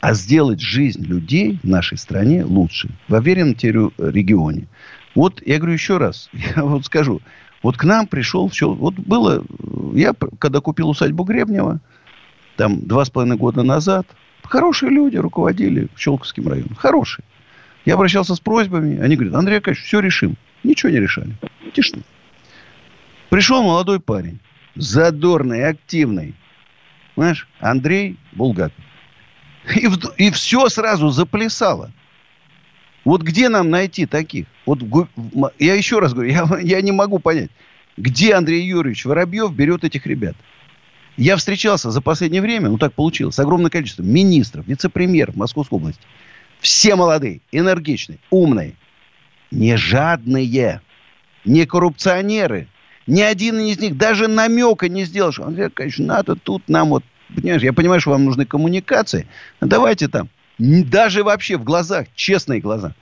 а 0.00 0.14
сделать 0.14 0.60
жизнь 0.60 1.04
людей 1.04 1.58
в 1.62 1.66
нашей 1.66 1.98
стране 1.98 2.44
лучше. 2.44 2.90
В 3.08 3.14
уверенном 3.14 3.54
терю- 3.54 3.92
регионе. 3.98 4.66
Вот 5.14 5.42
я 5.46 5.56
говорю 5.56 5.72
еще 5.72 5.96
раз. 5.96 6.28
Я 6.56 6.62
вот 6.62 6.84
скажу. 6.84 7.20
Вот 7.62 7.76
к 7.78 7.84
нам 7.84 8.06
пришел 8.06 8.48
все. 8.48 8.70
Вот 8.70 8.94
было... 8.94 9.44
Я, 9.94 10.12
п- 10.12 10.28
когда 10.38 10.60
купил 10.60 10.90
усадьбу 10.90 11.24
Гребнева, 11.24 11.80
там 12.56 12.86
два 12.86 13.04
с 13.04 13.10
половиной 13.10 13.38
года 13.38 13.62
назад, 13.62 14.06
хорошие 14.42 14.90
люди 14.90 15.16
руководили 15.16 15.88
Щелковским 15.96 16.46
районом. 16.46 16.74
Хорошие. 16.76 17.24
Я 17.86 17.94
обращался 17.94 18.34
с 18.34 18.40
просьбами. 18.40 18.98
Они 18.98 19.16
говорят, 19.16 19.34
Андрей 19.34 19.56
Аркадьевич, 19.56 19.86
все 19.86 20.00
решим. 20.00 20.36
Ничего 20.62 20.90
не 20.92 21.00
решали. 21.00 21.34
Тишина. 21.72 22.02
Пришел 23.30 23.62
молодой 23.62 24.00
парень. 24.00 24.38
Задорный, 24.76 25.68
активный. 25.68 26.34
Знаешь, 27.16 27.48
Андрей 27.60 28.16
Булгаков. 28.32 28.84
И, 29.74 29.88
и 30.18 30.30
все 30.30 30.68
сразу 30.68 31.08
заплясало. 31.08 31.90
Вот 33.04 33.22
где 33.22 33.48
нам 33.48 33.70
найти 33.70 34.06
таких? 34.06 34.46
Вот 34.66 34.80
я 35.58 35.74
еще 35.74 35.98
раз 35.98 36.12
говорю, 36.12 36.30
я, 36.30 36.58
я 36.60 36.82
не 36.82 36.92
могу 36.92 37.18
понять, 37.18 37.50
где 37.96 38.34
Андрей 38.34 38.62
Юрьевич 38.66 39.04
Воробьев 39.04 39.52
берет 39.52 39.84
этих 39.84 40.06
ребят. 40.06 40.36
Я 41.16 41.36
встречался 41.36 41.90
за 41.90 42.02
последнее 42.02 42.42
время, 42.42 42.68
ну 42.68 42.76
так 42.76 42.92
получилось, 42.92 43.36
с 43.36 43.38
огромным 43.38 43.70
количеством 43.70 44.06
министров, 44.08 44.66
вице-премьеров 44.66 45.34
Московской 45.34 45.78
области. 45.78 46.02
Все 46.60 46.94
молодые, 46.94 47.40
энергичные, 47.52 48.18
умные, 48.30 48.74
не 49.50 49.76
жадные, 49.76 50.82
не 51.44 51.64
коррупционеры. 51.64 52.68
Ни 53.06 53.20
один 53.20 53.60
из 53.60 53.78
них 53.78 53.96
даже 53.96 54.26
намека 54.28 54.88
не 54.88 55.04
сделал, 55.04 55.32
что 55.32 55.44
Андрей 55.44 55.66
Аркадьевич, 55.66 55.98
надо 55.98 56.34
тут 56.34 56.68
нам 56.68 56.88
вот, 56.88 57.04
понимаешь, 57.34 57.62
я 57.62 57.72
понимаю, 57.72 58.00
что 58.00 58.10
вам 58.10 58.24
нужны 58.24 58.46
коммуникации, 58.46 59.28
но 59.60 59.68
давайте 59.68 60.08
там, 60.08 60.28
даже 60.58 61.22
вообще 61.22 61.56
в 61.56 61.64
глазах, 61.64 62.06
честные 62.14 62.60
глаза. 62.60 62.94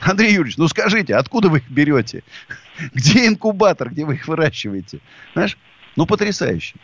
Андрей 0.00 0.32
Юрьевич, 0.32 0.58
ну 0.58 0.68
скажите, 0.68 1.14
откуда 1.16 1.48
вы 1.48 1.58
их 1.58 1.70
берете? 1.70 2.22
Где 2.94 3.26
инкубатор, 3.26 3.90
где 3.90 4.04
вы 4.04 4.14
их 4.14 4.26
выращиваете? 4.26 4.98
Знаешь, 5.32 5.56
ну 5.96 6.06
потрясающе. 6.06 6.74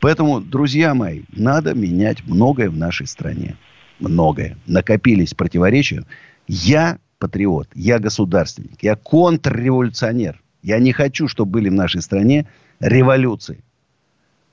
Поэтому, 0.00 0.40
друзья 0.40 0.94
мои, 0.94 1.22
надо 1.30 1.74
менять 1.74 2.24
многое 2.26 2.70
в 2.70 2.76
нашей 2.76 3.06
стране. 3.06 3.56
Многое. 3.98 4.56
Накопились 4.66 5.34
противоречия. 5.34 6.04
Я 6.48 6.98
патриот, 7.18 7.68
я 7.74 7.98
государственник, 7.98 8.82
я 8.82 8.96
контрреволюционер. 8.96 10.40
Я 10.62 10.78
не 10.78 10.92
хочу, 10.92 11.28
чтобы 11.28 11.52
были 11.52 11.68
в 11.68 11.74
нашей 11.74 12.02
стране 12.02 12.46
революции. 12.80 13.62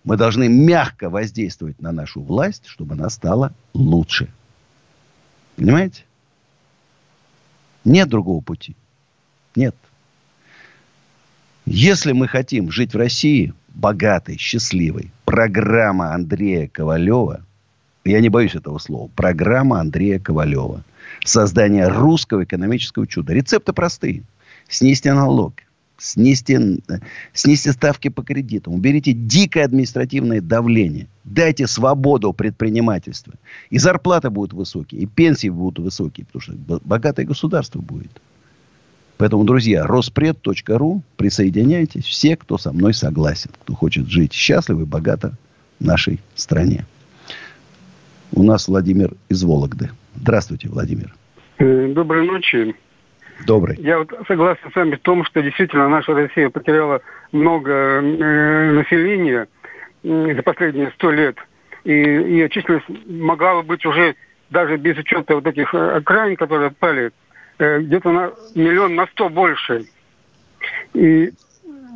Мы 0.04 0.16
должны 0.16 0.48
мягко 0.48 1.10
воздействовать 1.10 1.82
на 1.82 1.92
нашу 1.92 2.22
власть, 2.22 2.66
чтобы 2.68 2.94
она 2.94 3.10
стала 3.10 3.54
лучше. 3.74 4.30
Понимаете? 5.58 6.04
Нет 7.84 8.08
другого 8.08 8.42
пути. 8.42 8.76
Нет. 9.56 9.76
Если 11.66 12.14
мы 12.14 12.28
хотим 12.28 12.72
жить 12.72 12.94
в 12.94 12.98
России 12.98 13.54
богатой, 13.70 14.38
счастливой, 14.38 15.12
программа 15.26 16.14
Андрея 16.14 16.70
Ковалева, 16.70 17.42
я 18.06 18.22
не 18.22 18.30
боюсь 18.30 18.56
этого 18.56 18.78
слова, 18.78 19.10
программа 19.16 19.82
Андрея 19.82 20.20
Ковалева, 20.20 20.84
создание 21.26 21.90
русского 21.90 22.46
экономического 22.46 23.06
чуда. 23.06 23.34
Рецепты 23.34 23.74
простые. 23.74 24.24
Снести 24.70 25.10
налог, 25.10 25.56
э, 26.00 27.00
снести 27.34 27.72
ставки 27.72 28.10
по 28.10 28.24
кредитам, 28.24 28.74
уберите 28.74 29.14
дикое 29.14 29.66
административное 29.66 30.42
давление, 30.42 31.08
дайте 31.24 31.68
свободу 31.68 32.34
предпринимательства. 32.34 33.34
И 33.70 33.78
зарплаты 33.78 34.30
будут 34.30 34.54
высокие, 34.54 35.02
и 35.02 35.06
пенсии 35.06 35.50
будут 35.50 35.84
высокие, 35.84 36.26
потому 36.26 36.42
что 36.42 36.54
бо- 36.54 36.82
богатое 36.84 37.26
государство 37.26 37.80
будет. 37.80 38.22
Поэтому, 39.18 39.44
друзья, 39.46 39.86
роспред.ру, 39.86 41.02
присоединяйтесь. 41.16 42.06
Все, 42.06 42.38
кто 42.38 42.58
со 42.58 42.72
мной 42.72 42.94
согласен, 42.94 43.50
кто 43.64 43.74
хочет 43.74 44.08
жить 44.08 44.32
счастливо 44.32 44.82
и 44.82 44.86
богато 44.86 45.34
в 45.80 45.86
нашей 45.86 46.20
стране. 46.36 46.86
У 48.32 48.44
нас 48.44 48.68
Владимир 48.68 49.14
из 49.30 49.44
Вологды. 49.44 49.90
Здравствуйте, 50.16 50.70
Владимир. 50.70 51.16
Э, 51.58 51.92
Доброй 51.94 52.28
ночи. 52.28 52.76
Добрый. 53.46 53.76
Я 53.78 54.00
вот 54.00 54.12
согласен 54.28 54.72
с 54.72 54.76
вами 54.76 54.96
в 54.96 55.02
том, 55.02 55.24
что 55.24 55.42
действительно 55.42 55.88
наша 55.88 56.14
Россия 56.14 56.50
потеряла 56.50 57.02
много 57.32 57.72
э, 57.72 58.72
населения 58.72 59.48
э, 60.04 60.36
за 60.36 60.42
последние 60.42 60.92
сто 60.92 61.12
лет. 61.12 61.38
И 61.84 61.92
ее 61.92 62.50
численность 62.50 62.86
могла 63.06 63.56
бы 63.56 63.64
быть 63.64 63.86
уже 63.86 64.16
даже 64.50 64.78
без 64.78 64.98
учета 64.98 65.36
вот 65.36 65.46
этих 65.46 65.74
э, 65.74 65.98
окраин, 65.98 66.36
которые 66.36 66.68
отпали, 66.68 67.12
э, 67.60 67.80
где-то 67.80 68.12
на 68.12 68.32
миллион 68.56 68.96
на 68.96 69.06
сто 69.08 69.30
больше. 69.30 69.86
И 70.94 71.32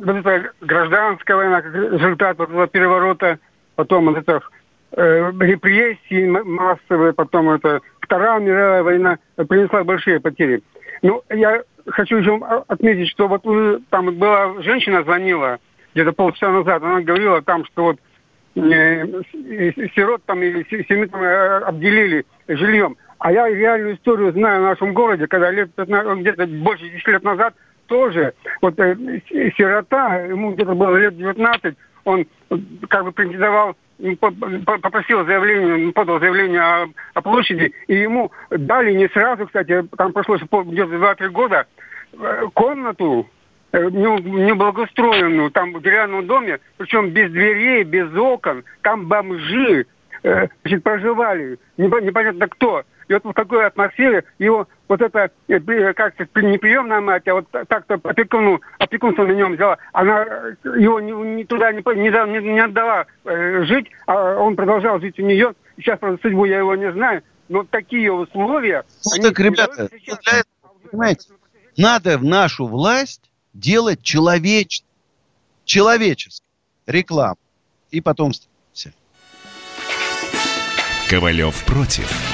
вот 0.04 0.16
эта 0.16 0.52
гражданская 0.60 1.36
война, 1.36 1.62
как 1.62 1.74
результат 1.74 2.38
вот 2.38 2.50
этого 2.50 2.66
переворота, 2.68 3.38
потом 3.74 4.06
вот 4.06 4.18
это 4.18 4.42
э, 4.92 5.32
репрессии 5.40 6.26
массовые, 6.28 7.12
потом 7.12 7.50
это 7.50 7.80
Вторая 8.12 8.40
мировая 8.40 8.82
война 8.82 9.18
принесла 9.36 9.84
большие 9.84 10.20
потери. 10.20 10.62
Ну, 11.02 11.22
я 11.30 11.62
хочу 11.86 12.16
еще 12.16 12.40
отметить, 12.68 13.08
что 13.10 13.28
вот 13.28 13.42
там 13.90 14.16
была 14.16 14.62
женщина 14.62 15.02
звонила, 15.02 15.58
где-то 15.94 16.12
полчаса 16.12 16.50
назад, 16.50 16.82
она 16.82 17.00
говорила 17.00 17.42
там, 17.42 17.64
что 17.66 17.84
вот 17.84 17.98
э, 18.54 19.06
сирот 19.94 20.22
там 20.24 20.42
или 20.42 20.64
семьи 20.68 21.06
там 21.06 21.22
э, 21.22 21.58
обделили 21.64 22.24
жильем. 22.48 22.96
А 23.18 23.32
я 23.32 23.48
реальную 23.48 23.96
историю 23.96 24.32
знаю 24.32 24.62
в 24.62 24.66
нашем 24.66 24.94
городе, 24.94 25.26
когда 25.26 25.50
лет 25.50 25.72
15, 25.74 26.20
где-то 26.20 26.46
больше 26.46 26.88
10 26.88 27.06
лет 27.08 27.22
назад 27.22 27.54
тоже 27.86 28.34
вот 28.60 28.78
э, 28.78 28.96
сирота, 29.56 30.20
ему 30.20 30.52
где-то 30.52 30.74
было 30.74 30.96
лет 30.96 31.16
19, 31.16 31.76
он 32.04 32.26
как 32.88 33.04
бы 33.04 33.12
претендовал 33.12 33.76
попросил 34.64 35.24
заявление, 35.24 35.92
подал 35.92 36.18
заявление 36.18 36.60
о, 36.60 36.88
о 37.14 37.22
площади, 37.22 37.72
и 37.86 37.94
ему 37.94 38.32
дали 38.50 38.92
не 38.92 39.08
сразу, 39.08 39.46
кстати, 39.46 39.86
там 39.96 40.12
прошло 40.12 40.36
где-то 40.36 40.94
2-3 40.94 41.28
года, 41.28 41.66
э, 42.12 42.46
комнату 42.54 43.28
э, 43.72 43.88
неблагоустроенную, 43.90 45.50
там 45.50 45.72
в 45.72 45.82
деревянном 45.82 46.26
доме, 46.26 46.58
причем 46.78 47.10
без 47.10 47.30
дверей, 47.30 47.84
без 47.84 48.12
окон, 48.14 48.64
там 48.82 49.06
бомжи, 49.06 49.86
э, 50.22 50.48
значит, 50.62 50.82
проживали, 50.82 51.58
непонятно 51.76 52.48
кто. 52.48 52.84
И 53.08 53.14
вот 53.14 53.24
в 53.24 53.32
такой 53.32 53.66
атмосфере 53.66 54.24
его 54.38 54.68
вот 54.88 55.00
это, 55.00 55.30
э, 55.48 55.58
э, 55.58 55.92
как 55.94 56.14
сказать, 56.14 56.30
не 56.36 56.58
приемная 56.58 57.00
мать, 57.00 57.26
а 57.28 57.34
вот 57.34 57.46
так-то 57.50 57.94
опекуну, 58.02 58.60
опекунство 58.78 59.24
на 59.24 59.32
нем 59.32 59.54
взяла, 59.54 59.78
она 59.92 60.24
э, 60.24 60.54
его 60.78 61.00
не, 61.00 61.12
не 61.12 61.44
туда 61.44 61.72
не, 61.72 61.82
не, 61.82 62.52
не 62.52 62.60
отдала 62.60 63.06
э, 63.24 63.64
жить, 63.64 63.90
а 64.06 64.36
он 64.36 64.56
продолжал 64.56 65.00
жить 65.00 65.18
у 65.18 65.22
нее. 65.22 65.54
Сейчас, 65.76 65.98
правда, 65.98 66.18
судьбу 66.22 66.44
я 66.44 66.58
его 66.58 66.74
не 66.74 66.92
знаю, 66.92 67.22
но 67.48 67.64
такие 67.64 68.12
условия... 68.12 68.84
Ну, 69.04 69.22
так, 69.22 69.38
ребята, 69.40 69.88
ну, 69.90 70.16
для 70.22 70.40
этого, 70.40 70.90
понимаете, 70.90 71.28
надо 71.76 72.18
в 72.18 72.24
нашу 72.24 72.66
власть 72.66 73.30
делать 73.54 74.02
человеч... 74.02 74.82
человеческий 75.64 76.46
рекламу. 76.86 77.38
И 77.90 78.00
потом 78.00 78.32
встретимся. 78.32 78.92
Ковалев 81.08 81.64
против. 81.66 82.31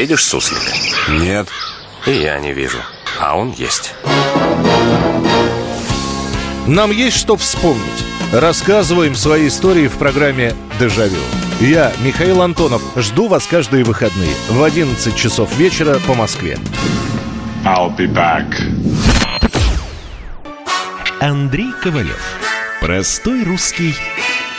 Видишь 0.00 0.24
суслика? 0.24 0.72
Нет. 1.10 1.46
И 2.06 2.12
я 2.12 2.40
не 2.40 2.54
вижу. 2.54 2.78
А 3.18 3.36
он 3.36 3.50
есть. 3.52 3.94
Нам 6.66 6.90
есть 6.90 7.18
что 7.18 7.36
вспомнить. 7.36 7.84
Рассказываем 8.32 9.14
свои 9.14 9.48
истории 9.48 9.88
в 9.88 9.98
программе 9.98 10.54
«Дежавю». 10.80 11.20
Я, 11.60 11.92
Михаил 12.02 12.40
Антонов, 12.40 12.80
жду 12.96 13.28
вас 13.28 13.46
каждые 13.46 13.84
выходные 13.84 14.32
в 14.48 14.62
11 14.62 15.14
часов 15.14 15.54
вечера 15.58 15.98
по 16.06 16.14
Москве. 16.14 16.56
I'll 17.66 17.94
be 17.94 18.10
back. 18.10 18.46
Андрей 21.20 21.72
Ковалев. 21.82 22.38
Простой 22.80 23.44
русский 23.44 23.94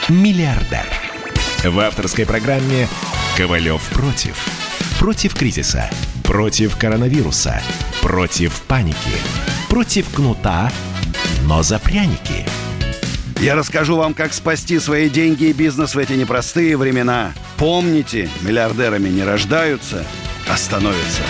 миллиардер. 0.07 0.85
В 1.63 1.79
авторской 1.79 2.27
программе 2.27 2.87
«Ковалев 3.35 3.81
против». 3.89 4.60
Против 5.01 5.33
кризиса. 5.33 5.89
Против 6.23 6.77
коронавируса. 6.77 7.59
Против 8.03 8.61
паники. 8.67 9.17
Против 9.67 10.07
кнута, 10.13 10.71
но 11.47 11.63
за 11.63 11.79
пряники. 11.79 12.45
Я 13.39 13.55
расскажу 13.55 13.95
вам, 13.95 14.13
как 14.13 14.31
спасти 14.31 14.77
свои 14.77 15.09
деньги 15.09 15.45
и 15.45 15.53
бизнес 15.53 15.95
в 15.95 15.97
эти 15.97 16.13
непростые 16.13 16.77
времена. 16.77 17.33
Помните, 17.57 18.29
миллиардерами 18.43 19.09
не 19.09 19.23
рождаются, 19.23 20.05
а 20.47 20.55
становятся. 20.55 21.23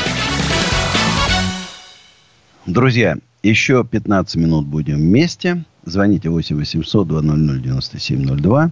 Друзья, 2.65 3.15
еще 3.41 3.85
15 3.89 4.35
минут 4.35 4.65
будем 4.65 4.97
вместе. 4.97 5.63
Звоните 5.85 6.27
8 6.27 6.57
800 6.57 7.07
200 7.07 7.61
9702. 7.61 8.71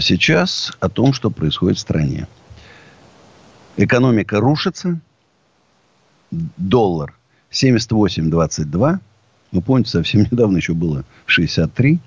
Сейчас 0.00 0.70
о 0.78 0.88
том, 0.88 1.12
что 1.12 1.30
происходит 1.30 1.78
в 1.78 1.80
стране. 1.80 2.28
Экономика 3.80 4.40
рушится. 4.40 5.00
Доллар 6.30 7.14
78,22. 7.50 8.98
Вы 9.52 9.62
помните, 9.62 9.90
совсем 9.90 10.20
недавно 10.30 10.58
еще 10.58 10.74
было 10.74 11.04
63. 11.24 11.98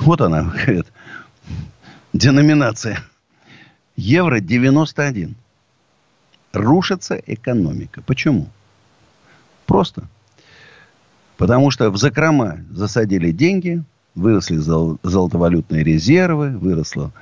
Вот 0.00 0.22
она, 0.22 0.42
говорит, 0.64 0.86
деноминация. 2.14 3.00
Евро 3.94 4.40
91. 4.40 5.36
Рушится 6.54 7.20
экономика. 7.26 8.00
Почему? 8.00 8.48
Просто. 9.66 10.08
Потому 11.36 11.70
что 11.70 11.90
в 11.90 11.98
закрома 11.98 12.60
засадили 12.70 13.32
деньги, 13.32 13.84
выросли 14.14 14.56
зол- 14.56 14.98
золотовалютные 15.02 15.84
резервы, 15.84 16.56
выросло 16.56 17.12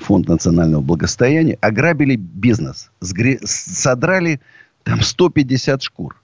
фонд 0.00 0.28
национального 0.28 0.80
благосостояния, 0.80 1.58
ограбили 1.60 2.16
бизнес, 2.16 2.90
сгре... 3.00 3.38
содрали 3.44 4.40
там 4.82 5.02
150 5.02 5.82
шкур. 5.82 6.16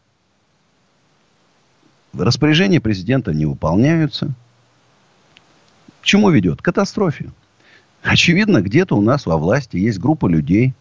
Распоряжения 2.13 2.81
президента 2.81 3.33
не 3.33 3.47
выполняются. 3.47 4.33
К 6.01 6.05
чему 6.05 6.31
ведет? 6.31 6.63
К 6.63 6.65
катастрофе. 6.65 7.31
Очевидно, 8.03 8.63
где-то 8.63 8.97
у 8.97 9.03
нас 9.03 9.27
во 9.27 9.37
власти 9.37 9.77
есть 9.77 9.99
группа 9.99 10.27
людей, 10.27 10.73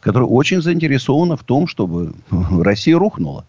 которые 0.00 0.28
очень 0.28 0.62
заинтересованы 0.62 1.36
в 1.36 1.42
том, 1.42 1.66
чтобы 1.66 2.14
Россия 2.30 2.96
рухнула. 2.96 3.44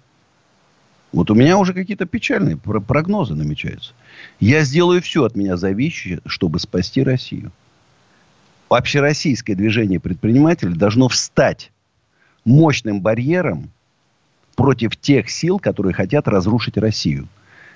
Вот 1.12 1.30
у 1.30 1.36
меня 1.36 1.58
уже 1.58 1.74
какие-то 1.74 2.06
печальные 2.06 2.58
прогнозы 2.58 3.36
намечаются. 3.36 3.94
Я 4.40 4.64
сделаю 4.64 5.02
все 5.02 5.24
от 5.24 5.36
меня 5.36 5.56
зависящее, 5.56 6.20
чтобы 6.26 6.60
спасти 6.60 7.04
Россию 7.04 7.52
общероссийское 8.70 9.56
движение 9.56 10.00
предпринимателей 10.00 10.76
должно 10.76 11.08
встать 11.08 11.72
мощным 12.44 13.02
барьером 13.02 13.70
против 14.56 14.96
тех 14.96 15.30
сил, 15.30 15.60
которые 15.60 15.94
хотят 15.94 16.28
разрушить 16.28 16.78
Россию, 16.78 17.28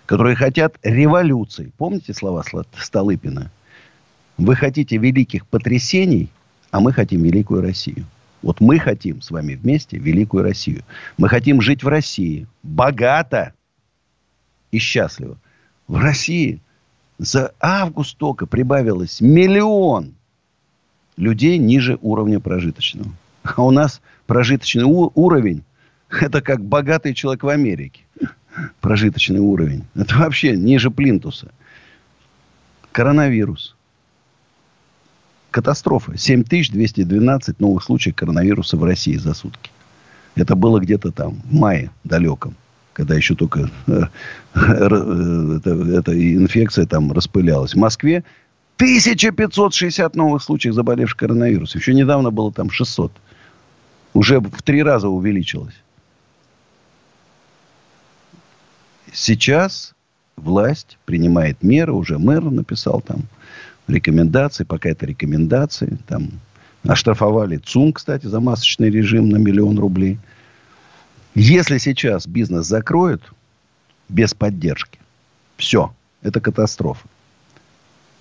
которые 0.06 0.36
хотят 0.36 0.78
революции. 0.84 1.72
Помните 1.78 2.14
слова 2.14 2.44
Столыпина? 2.78 3.52
Вы 4.38 4.56
хотите 4.56 4.98
великих 4.98 5.46
потрясений, 5.46 6.30
а 6.72 6.80
мы 6.80 6.94
хотим 6.94 7.24
великую 7.24 7.62
Россию. 7.62 8.06
Вот 8.42 8.62
мы 8.62 8.80
хотим 8.80 9.22
с 9.22 9.32
вами 9.32 9.56
вместе 9.56 9.98
великую 9.98 10.44
Россию. 10.44 10.84
Мы 11.18 11.28
хотим 11.28 11.62
жить 11.62 11.84
в 11.84 11.88
России 11.90 12.48
богато 12.64 13.54
и 14.72 14.78
счастливо. 14.78 15.38
В 15.90 15.98
России 15.98 16.62
за 17.18 17.54
август 17.60 18.18
только 18.18 18.46
прибавилось 18.46 19.20
миллион 19.20 20.14
людей 21.20 21.58
ниже 21.58 22.00
уровня 22.02 22.40
прожиточного. 22.40 23.12
А 23.44 23.64
у 23.64 23.72
нас 23.72 24.02
прожиточный 24.26 24.84
уровень– 24.84 25.64
это 26.10 26.42
как 26.42 26.64
богатый 26.64 27.14
человек 27.14 27.44
в 27.44 27.50
Америке. 27.50 28.02
Прожиточный 28.82 29.40
уровень. 29.40 29.84
Это 29.96 30.18
вообще 30.18 30.56
ниже 30.56 30.90
плинтуса. 30.90 31.52
Коронавирус. 32.92 33.76
Катастрофа. 35.52 36.18
7212 36.18 37.60
новых 37.60 37.84
случаев 37.84 38.16
коронавируса 38.16 38.78
в 38.78 38.84
России 38.84 39.16
за 39.16 39.34
сутки. 39.34 39.72
Это 40.36 40.56
было 40.56 40.80
где-то 40.80 41.12
там, 41.12 41.42
в 41.46 41.54
мае 41.54 41.92
далеком, 42.04 42.56
когда 42.94 43.16
еще 43.16 43.36
только 43.36 43.70
э, 43.88 44.02
э, 44.56 45.60
эта 45.96 46.36
инфекция 46.36 46.86
там 46.86 47.12
распылялась. 47.12 47.74
В 47.74 47.78
Москве 47.78 48.24
1560 48.80 50.16
новых 50.16 50.42
случаев 50.42 50.74
заболевших 50.74 51.18
коронавирусом. 51.18 51.82
Еще 51.82 51.94
недавно 51.94 52.32
было 52.32 52.50
там 52.50 52.72
600. 52.72 53.12
Уже 54.14 54.40
в 54.40 54.62
три 54.62 54.82
раза 54.82 55.10
увеличилось. 55.10 55.76
Сейчас 59.12 59.94
власть 60.38 60.98
принимает 61.04 61.62
меры. 61.62 61.92
Уже 61.92 62.18
мэр 62.18 62.42
написал 62.42 63.02
там 63.02 63.24
рекомендации. 63.90 64.64
Пока 64.64 64.88
это 64.88 65.06
рекомендации. 65.06 65.98
Там 66.08 66.30
оштрафовали 66.88 67.58
ЦУМ, 67.58 67.92
кстати, 67.92 68.28
за 68.28 68.40
масочный 68.40 68.90
режим 68.90 69.28
на 69.28 69.36
миллион 69.36 69.78
рублей. 69.78 70.20
Если 71.36 71.80
сейчас 71.80 72.26
бизнес 72.26 72.66
закроют 72.66 73.34
без 74.08 74.34
поддержки, 74.34 75.00
все, 75.58 75.94
это 76.22 76.40
катастрофа. 76.40 77.06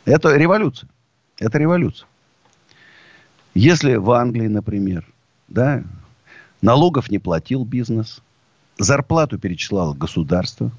Это 0.08 0.34
революция. 0.34 0.88
Это 1.38 1.58
революция. 1.58 2.08
Если 3.54 3.96
в 3.96 4.10
Англии, 4.12 4.46
например, 4.46 5.06
да, 5.48 5.84
налогов 6.62 7.10
не 7.10 7.18
платил 7.18 7.66
бизнес, 7.66 8.22
зарплату 8.78 9.38
перечисляло 9.38 9.92
государство, 9.92 10.70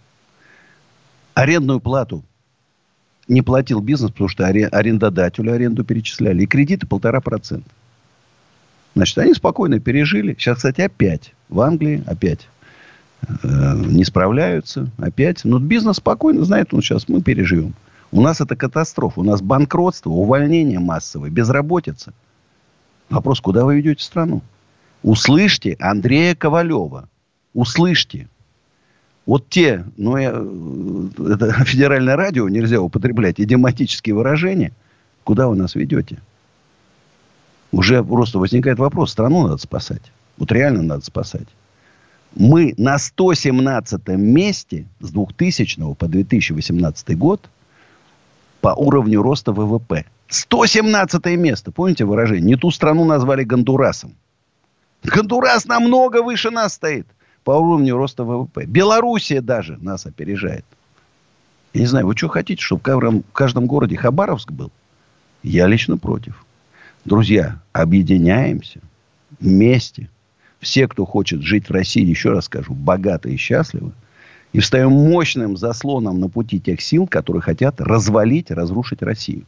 арендную 1.36 1.80
плату 1.80 2.23
не 3.27 3.43
платил 3.43 3.82
бизнес, 3.82 4.09
потому 4.09 4.30
что 4.30 4.47
арендодателю 4.47 5.53
аренду 5.53 5.84
перечисляли, 5.84 6.43
и 6.43 6.47
кредиты 6.47 6.88
полтора 6.88 7.21
процента. 7.21 7.69
Значит, 8.95 9.19
они 9.19 9.36
спокойно 9.36 9.80
пережили. 9.80 10.34
Сейчас, 10.39 10.57
кстати, 10.57 10.82
опять 10.82 11.36
в 11.49 11.61
Англии, 11.61 12.03
опять 12.07 12.47
э, 13.21 13.75
не 13.75 14.03
справляются. 14.05 14.89
Опять. 14.97 15.45
Но 15.45 15.59
бизнес 15.59 15.97
спокойно 15.97 16.43
знает, 16.43 16.71
ну, 16.71 16.82
сейчас 16.82 17.07
мы 17.07 17.21
переживем. 17.21 17.75
У 18.12 18.22
нас 18.22 18.41
это 18.41 18.55
катастрофа. 18.55 19.20
У 19.20 19.24
нас 19.24 19.41
банкротство, 19.41 20.10
увольнение 20.10 20.80
массовое, 20.80 21.30
безработица. 21.30 22.14
Вопрос, 23.10 23.41
куда 23.41 23.66
вы 23.66 23.78
ведете 23.78 24.03
страну? 24.03 24.41
Услышьте 25.03 25.76
Андрея 25.80 26.36
Ковалева. 26.36 27.07
Услышьте. 27.53 28.28
Вот 29.26 29.47
те, 29.49 29.86
ну, 29.97 30.18
я, 30.18 30.32
э, 30.34 31.34
это 31.34 31.51
федеральное 31.66 32.16
радио, 32.16 32.49
нельзя 32.49 32.82
употреблять 32.82 33.39
идиоматические 33.39 34.16
выражения. 34.16 34.72
Куда 35.24 35.47
вы 35.47 35.55
нас 35.55 35.76
ведете? 35.76 36.18
Уже 37.72 38.03
просто 38.03 38.39
возникает 38.39 38.80
вопрос, 38.80 39.12
страну 39.12 39.43
надо 39.43 39.57
спасать. 39.57 40.01
Вот 40.38 40.51
реально 40.51 40.82
надо 40.82 41.05
спасать. 41.05 41.47
Мы 42.36 42.74
на 42.78 42.97
117 42.97 44.07
месте 44.10 44.86
с 44.99 45.12
2000 45.12 45.93
по 45.95 46.07
2018 46.07 47.18
год 47.18 47.49
по 48.62 48.70
уровню 48.70 49.22
роста 49.22 49.51
ВВП. 49.51 50.05
117 50.28 51.26
место. 51.38 51.72
Помните 51.72 52.05
выражение? 52.05 52.45
Не 52.45 52.55
ту 52.55 52.72
страну 52.72 53.05
назвали 53.05 53.43
Гондурасом. 53.43 54.16
Гондурас 55.03 55.66
намного 55.66 56.22
выше 56.22 56.49
нас 56.49 56.74
стоит 56.74 57.07
по 57.43 57.51
уровню 57.51 57.95
роста 57.95 58.24
ВВП. 58.24 58.66
Белоруссия 58.66 59.41
даже 59.41 59.78
нас 59.78 60.05
опережает. 60.05 60.66
Я 61.74 61.82
не 61.82 61.88
знаю, 61.88 62.07
вы 62.07 62.16
что 62.16 62.28
хотите, 62.28 62.62
чтобы 62.62 62.82
в 62.84 63.32
каждом 63.32 63.66
городе 63.66 63.95
Хабаровск 63.95 64.51
был? 64.51 64.72
Я 65.43 65.68
лично 65.68 65.97
против. 65.97 66.45
Друзья, 67.05 67.62
объединяемся 67.72 68.82
вместе. 69.39 70.10
Все, 70.60 70.88
кто 70.88 71.05
хочет 71.05 71.41
жить 71.41 71.70
в 71.70 71.72
России, 71.72 72.03
еще 72.03 72.32
раз 72.32 72.45
скажу, 72.45 72.74
богато 72.74 73.30
и 73.30 73.38
счастливо. 73.38 73.93
И 74.52 74.60
встаем 74.60 74.91
мощным 74.91 75.58
заслоном 75.58 76.20
на 76.20 76.28
пути 76.28 76.60
тех 76.60 76.82
сил, 76.82 77.08
которые 77.08 77.41
хотят 77.41 77.80
развалить, 77.80 78.50
разрушить 78.50 79.04
Россию. 79.04 79.45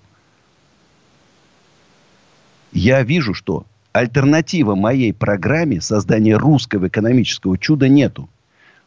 Я 2.71 3.01
вижу, 3.01 3.33
что 3.33 3.65
альтернатива 3.93 4.75
моей 4.75 5.13
программе 5.13 5.81
создания 5.81 6.37
русского 6.37 6.87
экономического 6.87 7.57
чуда 7.57 7.89
нету. 7.89 8.29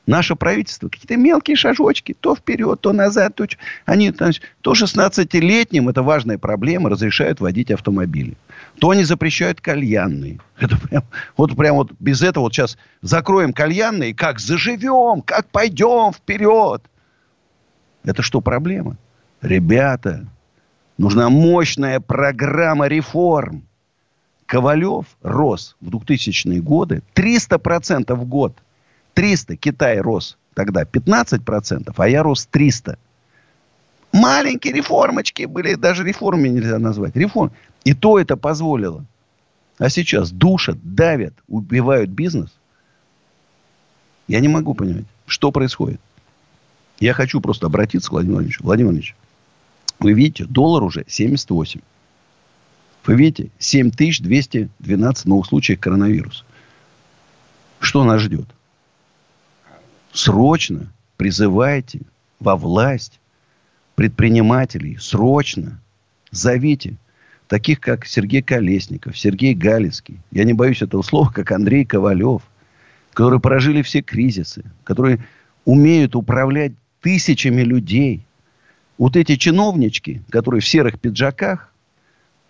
Наше 0.07 0.37
правительство 0.37 0.89
какие-то 0.89 1.17
мелкие 1.17 1.57
шажочки, 1.57 2.15
то 2.19 2.37
вперед, 2.37 2.81
то 2.81 2.93
назад. 2.93 3.35
То, 3.37 3.47
они 3.87 4.11
то, 4.13 4.31
то 4.61 4.73
16-летним, 4.73 5.89
это 5.89 6.03
важная 6.03 6.37
проблема, 6.37 6.91
разрешают 6.91 7.41
водить 7.41 7.71
автомобили. 7.71 8.37
То 8.79 8.91
они 8.91 9.05
запрещают 9.05 9.63
кальянные. 9.63 10.41
Это 10.59 10.77
прям, 10.79 11.05
вот 11.37 11.57
прям 11.57 11.77
вот 11.77 11.93
без 11.99 12.23
этого 12.23 12.45
вот 12.45 12.53
сейчас 12.53 12.77
закроем 13.01 13.53
кальянные, 13.53 14.15
как 14.15 14.41
заживем, 14.41 15.23
как 15.23 15.47
пойдем 15.47 16.13
вперед. 16.13 16.83
Это 18.05 18.23
что, 18.23 18.43
проблема? 18.43 18.97
Ребята, 19.41 20.27
нужна 20.99 21.31
мощная 21.31 22.01
программа 22.01 22.89
реформ. 22.89 23.65
Ковалев 24.47 25.07
рос 25.23 25.77
в 25.81 25.89
2000-е 25.89 26.61
годы 26.61 27.03
300% 27.15 28.15
в 28.15 28.25
год. 28.27 28.55
300. 29.15 29.57
Китай 29.57 30.01
рос 30.01 30.37
тогда 30.55 30.83
15%, 30.83 31.95
а 31.97 32.09
я 32.09 32.23
рос 32.23 32.47
300. 32.47 32.99
Маленькие 34.13 34.73
реформочки 34.73 35.45
были, 35.45 35.75
даже 35.75 36.05
реформами 36.05 36.49
нельзя 36.49 36.79
назвать. 36.79 37.17
Реформ. 37.17 37.53
И 37.85 37.95
то 37.95 38.19
это 38.19 38.37
позволило. 38.37 39.05
А 39.79 39.89
сейчас 39.89 40.31
душат, 40.31 40.79
давят, 40.83 41.35
убивают 41.49 42.11
бизнес. 42.11 42.51
Я 44.29 44.41
не 44.41 44.49
могу 44.49 44.75
понять, 44.75 45.05
что 45.27 45.51
происходит. 45.51 46.01
Я 47.01 47.13
хочу 47.13 47.41
просто 47.41 47.67
обратиться 47.67 48.09
к 48.09 48.13
Владимиру 48.13 48.37
Владимировичу. 48.37 48.63
Владимир 48.63 48.93
Владимирович, 48.93 49.17
вы 49.99 50.13
видите, 50.13 50.45
доллар 50.45 50.83
уже 50.85 51.05
78. 51.07 51.81
Вы 53.05 53.15
видите, 53.17 53.51
7212 53.59 55.27
новых 55.27 55.47
случаев 55.47 55.81
коронавируса. 55.81 56.45
Что 57.81 58.05
нас 58.05 58.21
ждет? 58.21 58.47
Срочно 60.15 60.93
призывайте 61.17 62.03
во 62.39 62.55
власть 62.55 63.19
предпринимателей. 63.97 64.97
Срочно 65.01 65.81
зовите 66.31 66.95
таких, 67.49 67.81
как 67.81 68.07
Сергей 68.07 68.41
Колесников, 68.41 69.19
Сергей 69.19 69.55
Галицкий. 69.55 70.21
Я 70.31 70.45
не 70.45 70.53
боюсь 70.53 70.83
этого 70.83 71.03
слова, 71.03 71.31
как 71.35 71.51
Андрей 71.51 71.85
Ковалев. 71.85 72.43
Которые 73.13 73.41
прожили 73.41 73.83
все 73.83 74.03
кризисы. 74.03 74.65
Которые 74.85 75.19
умеют 75.65 76.15
управлять 76.15 76.73
тысячами 77.01 77.63
людей. 77.63 78.25
Вот 78.99 79.17
эти 79.17 79.35
чиновнички, 79.35 80.23
которые 80.31 80.61
в 80.61 80.69
серых 80.69 81.01
пиджаках, 81.01 81.73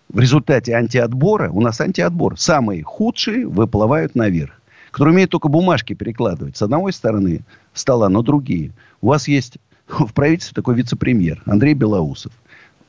в 0.09 0.19
результате 0.19 0.73
антиотбора, 0.73 1.49
у 1.49 1.61
нас 1.61 1.81
антиотбор, 1.81 2.39
самые 2.39 2.83
худшие 2.83 3.47
выплывают 3.47 4.13
наверх, 4.13 4.61
которые 4.95 5.13
умеют 5.13 5.31
только 5.31 5.49
бумажки 5.49 5.91
перекладывать 5.91 6.55
с 6.55 6.61
одной 6.61 6.93
стороны 6.93 7.41
стола 7.73 8.07
на 8.07 8.23
другие. 8.23 8.71
У 9.01 9.07
вас 9.07 9.27
есть 9.27 9.57
в 9.89 10.13
правительстве 10.13 10.55
такой 10.55 10.75
вице-премьер 10.75 11.43
Андрей 11.45 11.73
Белоусов. 11.73 12.31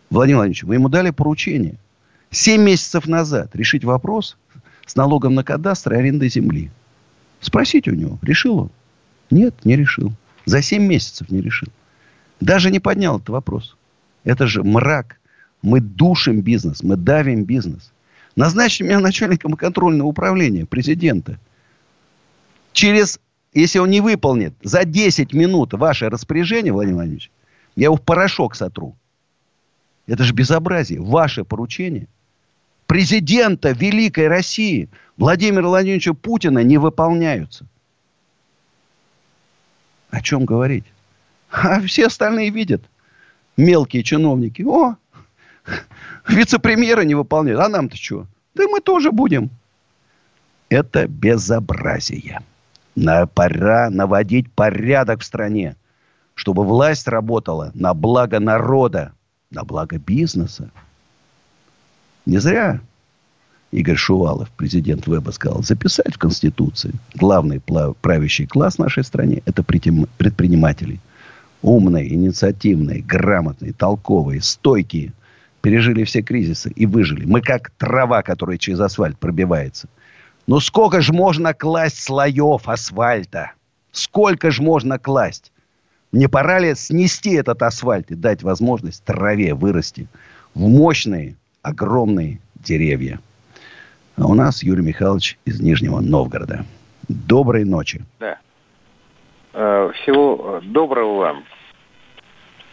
Владимир 0.09 0.37
Владимирович, 0.37 0.63
вы 0.63 0.75
ему 0.75 0.89
дали 0.89 1.11
поручение 1.11 1.75
семь 2.31 2.63
месяцев 2.63 3.09
назад 3.09 3.57
решить 3.57 3.83
вопрос 3.83 4.37
с 4.87 4.95
налогом 4.95 5.35
на 5.35 5.43
кадастр 5.43 5.95
и 5.95 5.97
арендой 5.97 6.29
земли. 6.29 6.71
Спросите 7.41 7.91
у 7.91 7.95
него, 7.95 8.21
решил 8.23 8.59
он? 8.61 8.71
Нет, 9.33 9.65
не 9.65 9.75
решил. 9.75 10.13
За 10.45 10.63
семь 10.63 10.85
месяцев 10.85 11.29
не 11.33 11.41
решил. 11.41 11.71
Даже 12.39 12.71
не 12.71 12.79
поднял 12.79 13.17
этот 13.17 13.31
вопрос. 13.31 13.77
Это 14.23 14.47
же 14.47 14.63
мрак. 14.63 15.19
Мы 15.61 15.81
душим 15.81 16.41
бизнес, 16.41 16.85
мы 16.85 16.97
давим 16.97 17.43
бизнес. 17.43 17.91
Назначьте 18.37 18.85
меня 18.85 19.01
начальником 19.01 19.55
контрольного 19.55 20.07
управления 20.07 20.67
президента. 20.67 21.41
Через, 22.77 23.21
если 23.55 23.79
он 23.79 23.89
не 23.89 24.03
выполнит 24.03 24.53
за 24.63 24.85
10 24.85 25.33
минут 25.33 25.73
ваше 25.73 26.11
распоряжение, 26.11 26.75
Владимир 26.75 26.97
Владимирович, 26.97 27.31
я 27.75 27.85
его 27.85 27.97
в 27.97 28.03
порошок 28.03 28.55
сотру. 28.55 28.95
Это 30.07 30.25
же 30.25 30.35
безобразие. 30.35 31.01
Ваше 31.01 31.45
поручение. 31.45 32.07
Президента 32.87 33.71
Великой 33.71 34.29
России 34.29 34.91
Владимира 35.17 35.67
Владимировича 35.67 36.13
Путина 36.13 36.59
не 36.59 36.77
выполняются. 36.77 37.65
О 40.11 40.21
чем 40.21 40.45
говорить? 40.45 40.85
А 41.51 41.81
все 41.81 42.09
остальные 42.09 42.51
видят. 42.51 42.83
Мелкие 43.57 44.03
чиновники. 44.03 44.61
О, 44.61 44.97
Вице-премьера 46.29 47.01
не 47.01 47.15
выполняют. 47.15 47.59
А 47.59 47.71
нам-то 47.71 47.97
что? 47.97 48.27
Да 48.55 48.65
мы 48.69 48.81
тоже 48.81 49.13
будем. 49.13 49.49
Это 50.69 51.07
безобразие. 51.09 52.43
Пора 53.35 53.91
наводить 53.91 54.51
порядок 54.53 55.21
в 55.21 55.25
стране, 55.25 55.77
чтобы 56.35 56.65
власть 56.65 57.07
работала 57.09 57.71
на 57.75 57.95
благо 57.95 58.41
народа, 58.41 59.13
на 59.51 59.65
благо 59.65 59.99
бизнеса. 59.99 60.71
Не 62.25 62.39
зря 62.39 62.81
Игорь 63.71 63.97
Шувалов, 63.97 64.51
президент 64.51 65.07
Веба, 65.07 65.31
сказал, 65.31 65.63
записать 65.63 66.15
в 66.15 66.19
Конституции 66.19 66.93
главный 67.15 67.61
правящий 68.01 68.47
класс 68.47 68.79
нашей 68.79 69.05
стране– 69.05 69.43
это 69.45 69.63
предприниматели. 69.63 70.99
Умные, 71.63 72.13
инициативные, 72.13 73.03
грамотные, 73.03 73.73
толковые, 73.73 74.41
стойкие– 74.41 75.13
пережили 75.67 76.05
все 76.05 76.23
кризисы 76.23 76.71
и 76.71 76.87
выжили. 76.87 77.25
Мы 77.25 77.41
как 77.41 77.71
трава, 77.71 78.23
которая 78.23 78.57
через 78.57 78.79
асфальт 78.79 79.19
пробивается. 79.19 79.89
Но 80.47 80.61
сколько 80.61 81.01
же 81.01 81.13
можно 81.13 81.55
класть 81.55 82.03
слоев 82.03 82.69
асфальта? 82.69 83.53
Сколько 83.91 84.51
же 84.51 84.63
можно 84.63 84.99
класть? 84.99 85.53
Не 86.13 86.29
пора 86.29 86.61
ли 86.61 86.75
снести 86.75 87.35
этот 87.35 87.63
асфальт 87.63 88.11
и 88.11 88.15
дать 88.15 88.43
возможность 88.43 89.05
траве 89.05 89.55
вырасти 89.55 90.07
в 90.55 90.61
мощные, 90.69 91.35
огромные 91.63 92.41
деревья? 92.55 93.21
А 94.17 94.27
у 94.27 94.35
нас 94.35 94.63
Юрий 94.63 94.85
Михайлович 94.85 95.39
из 95.45 95.61
Нижнего 95.61 96.01
Новгорода. 96.01 96.65
Доброй 97.09 97.65
ночи. 97.65 98.05
Да. 98.21 98.39
Э, 99.53 99.91
всего 99.95 100.61
доброго 100.63 101.19
вам. 101.19 101.45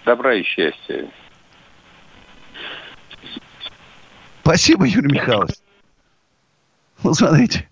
Добра 0.06 0.36
и 0.36 0.44
счастья. 0.44 1.08
Спасибо, 4.42 4.86
Юрий 4.86 5.12
Михайлович. 5.12 5.56
Ну, 7.04 7.14
смотрите, 7.14 7.68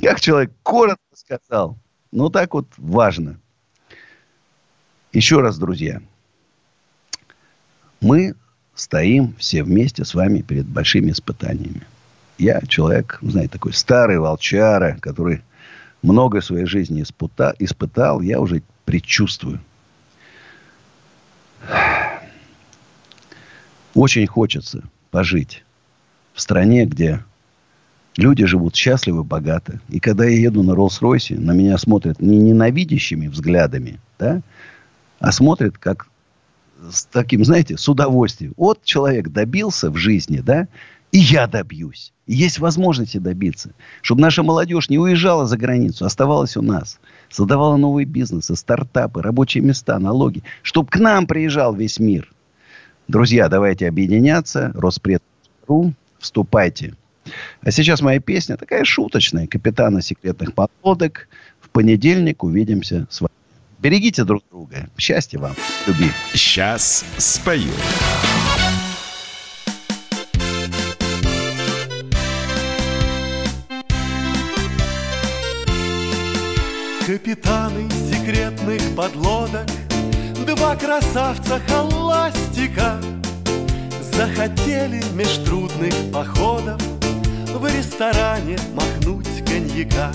как 0.00 0.20
человек 0.20 0.52
коротко 0.62 1.02
сказал. 1.14 1.76
Ну, 2.12 2.30
так 2.30 2.54
вот 2.54 2.66
важно. 2.78 3.38
Еще 5.12 5.40
раз, 5.40 5.58
друзья. 5.58 6.00
Мы 8.00 8.34
стоим 8.74 9.34
все 9.38 9.62
вместе 9.62 10.04
с 10.04 10.14
вами 10.14 10.40
перед 10.40 10.66
большими 10.66 11.10
испытаниями. 11.10 11.82
Я 12.38 12.62
человек, 12.62 13.18
знаете, 13.20 13.52
такой 13.52 13.74
старый 13.74 14.18
волчара, 14.18 14.96
который 15.00 15.42
много 16.02 16.40
своей 16.40 16.64
жизни 16.64 17.02
испыта, 17.02 17.54
испытал, 17.58 18.22
я 18.22 18.40
уже 18.40 18.62
предчувствую. 18.86 19.60
Очень 23.94 24.26
хочется 24.26 24.82
пожить 25.10 25.64
в 26.32 26.40
стране, 26.40 26.86
где 26.86 27.22
люди 28.16 28.44
живут 28.46 28.74
счастливо, 28.74 29.22
богато. 29.22 29.80
И 29.88 30.00
когда 30.00 30.24
я 30.24 30.38
еду 30.38 30.62
на 30.62 30.72
Роллс-Ройсе, 30.72 31.38
на 31.38 31.52
меня 31.52 31.78
смотрят 31.78 32.20
не 32.20 32.38
ненавидящими 32.38 33.28
взглядами, 33.28 34.00
да, 34.18 34.42
а 35.18 35.32
смотрят 35.32 35.78
как 35.78 36.08
с 36.90 37.04
таким, 37.04 37.44
знаете, 37.44 37.76
с 37.76 37.88
удовольствием. 37.88 38.54
Вот 38.56 38.82
человек 38.84 39.28
добился 39.28 39.90
в 39.90 39.96
жизни, 39.96 40.40
да, 40.40 40.66
и 41.12 41.18
я 41.18 41.46
добьюсь. 41.46 42.12
И 42.26 42.34
есть 42.34 42.58
возможности 42.58 43.18
добиться. 43.18 43.72
Чтобы 44.02 44.22
наша 44.22 44.42
молодежь 44.42 44.88
не 44.88 44.98
уезжала 44.98 45.46
за 45.46 45.56
границу, 45.56 46.04
оставалась 46.04 46.56
у 46.56 46.62
нас. 46.62 47.00
Создавала 47.28 47.76
новые 47.76 48.06
бизнесы, 48.06 48.54
стартапы, 48.54 49.20
рабочие 49.20 49.64
места, 49.64 49.98
налоги. 49.98 50.42
Чтобы 50.62 50.88
к 50.88 50.98
нам 50.98 51.26
приезжал 51.26 51.74
весь 51.74 51.98
мир. 51.98 52.32
Друзья, 53.08 53.48
давайте 53.48 53.88
объединяться. 53.88 54.70
Роспред.ру. 54.74 55.92
Вступайте. 56.20 56.94
А 57.62 57.70
сейчас 57.70 58.00
моя 58.00 58.20
песня 58.20 58.56
такая 58.56 58.84
шуточная. 58.84 59.46
Капитана 59.46 60.02
секретных 60.02 60.54
подлодок. 60.54 61.28
В 61.60 61.68
понедельник 61.70 62.42
увидимся 62.42 63.06
с 63.10 63.20
вами. 63.20 63.32
Берегите 63.78 64.24
друг 64.24 64.42
друга. 64.50 64.88
Счастья 64.98 65.38
вам. 65.38 65.54
Люби. 65.86 66.10
Сейчас 66.34 67.04
спою. 67.16 67.72
Капитаны 77.10 77.90
секретных 77.90 78.94
подлодок 78.94 79.66
Два 80.46 80.76
красавца 80.76 81.60
холастика 81.66 83.00
Захотели 84.12 85.02
меж 85.14 85.38
трудных 85.38 85.92
походов 86.12 86.80
В 87.54 87.66
ресторане 87.66 88.56
махнуть 88.74 89.44
коньяка. 89.46 90.12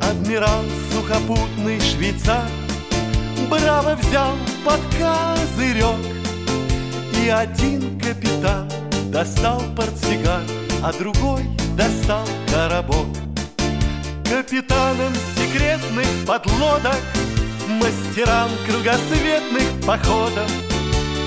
Адмирал 0.00 0.62
сухопутный 0.92 1.80
швейцар 1.80 2.48
Браво 3.50 3.96
взял 3.96 4.36
под 4.64 4.80
козырек. 4.98 5.96
И 7.24 7.28
один 7.28 7.98
капитан 7.98 8.70
достал 9.10 9.62
портсигар 9.76 10.42
А 10.82 10.92
другой 10.92 11.42
достал 11.76 12.26
коробок. 12.52 13.08
Капитанам 14.24 15.12
секретных 15.36 16.06
подлодок 16.26 17.00
Мастерам 17.68 18.50
кругосветных 18.66 19.86
походов 19.86 20.50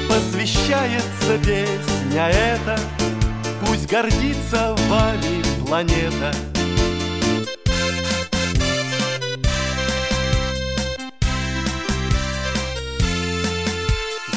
Посвящается 0.07 1.37
песня 1.43 2.29
эта 2.29 2.79
гордится 3.91 4.73
вами 4.87 5.43
планета. 5.65 6.33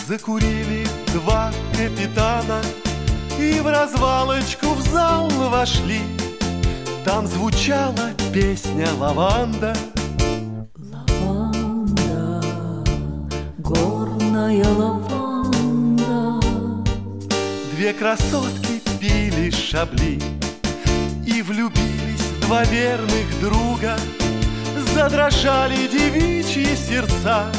Закурили 0.06 0.86
два 1.14 1.50
капитана 1.72 2.60
И 3.38 3.60
в 3.60 3.66
развалочку 3.66 4.74
в 4.74 4.80
зал 4.82 5.28
вошли. 5.28 6.00
Там 7.04 7.26
звучала 7.26 8.10
песня 8.32 8.88
«Лаванда» 8.98 9.74
горная 13.58 14.64
лаванда. 14.64 16.40
Две 17.72 17.92
красотки 17.92 18.93
пили 19.04 19.50
шабли 19.50 20.18
И 21.26 21.42
влюбились 21.42 22.26
два 22.40 22.64
верных 22.64 23.40
друга. 23.40 23.96
Задрожали 24.94 25.86
девичьи 25.88 26.74
сердца. 26.74 27.52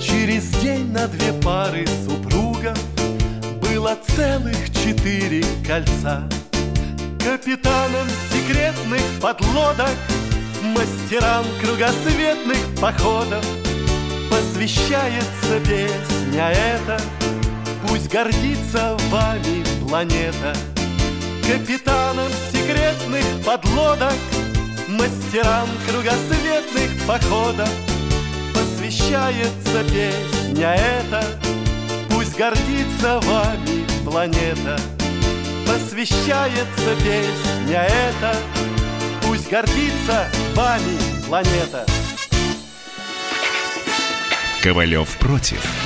Через 0.00 0.48
день 0.62 0.92
на 0.92 1.08
две 1.08 1.32
пары 1.32 1.86
супругов 2.04 2.78
Было 3.60 3.98
целых 4.16 4.70
четыре 4.70 5.44
кольца. 5.66 6.28
Капитанам 7.18 8.06
секретных 8.32 9.02
подлодок 9.20 9.96
Мастерам 10.62 11.44
кругосветных 11.60 12.58
походов 12.80 13.44
Посвящается 14.30 15.60
песня 15.66 16.50
эта 16.50 16.98
Пусть 17.90 18.08
гордится 18.08 18.96
вами 19.08 19.64
планета. 19.84 20.54
Капитанам 21.42 22.30
секретных 22.52 23.24
подлодок 23.44 24.14
Мастерам 24.86 25.68
кругосветных 25.88 27.04
походов 27.04 27.68
Посвящается 28.54 29.82
песня 29.92 30.74
эта. 30.74 31.24
Пусть 32.10 32.38
гордится 32.38 33.18
вами 33.24 33.84
планета. 34.04 34.78
Посвящается 35.66 36.94
песня 37.02 37.88
эта. 37.88 38.36
Пусть 39.22 39.50
гордится 39.50 40.28
вами 40.54 40.96
планета. 41.26 41.84
Ковалев 44.62 45.08
против. 45.18 45.79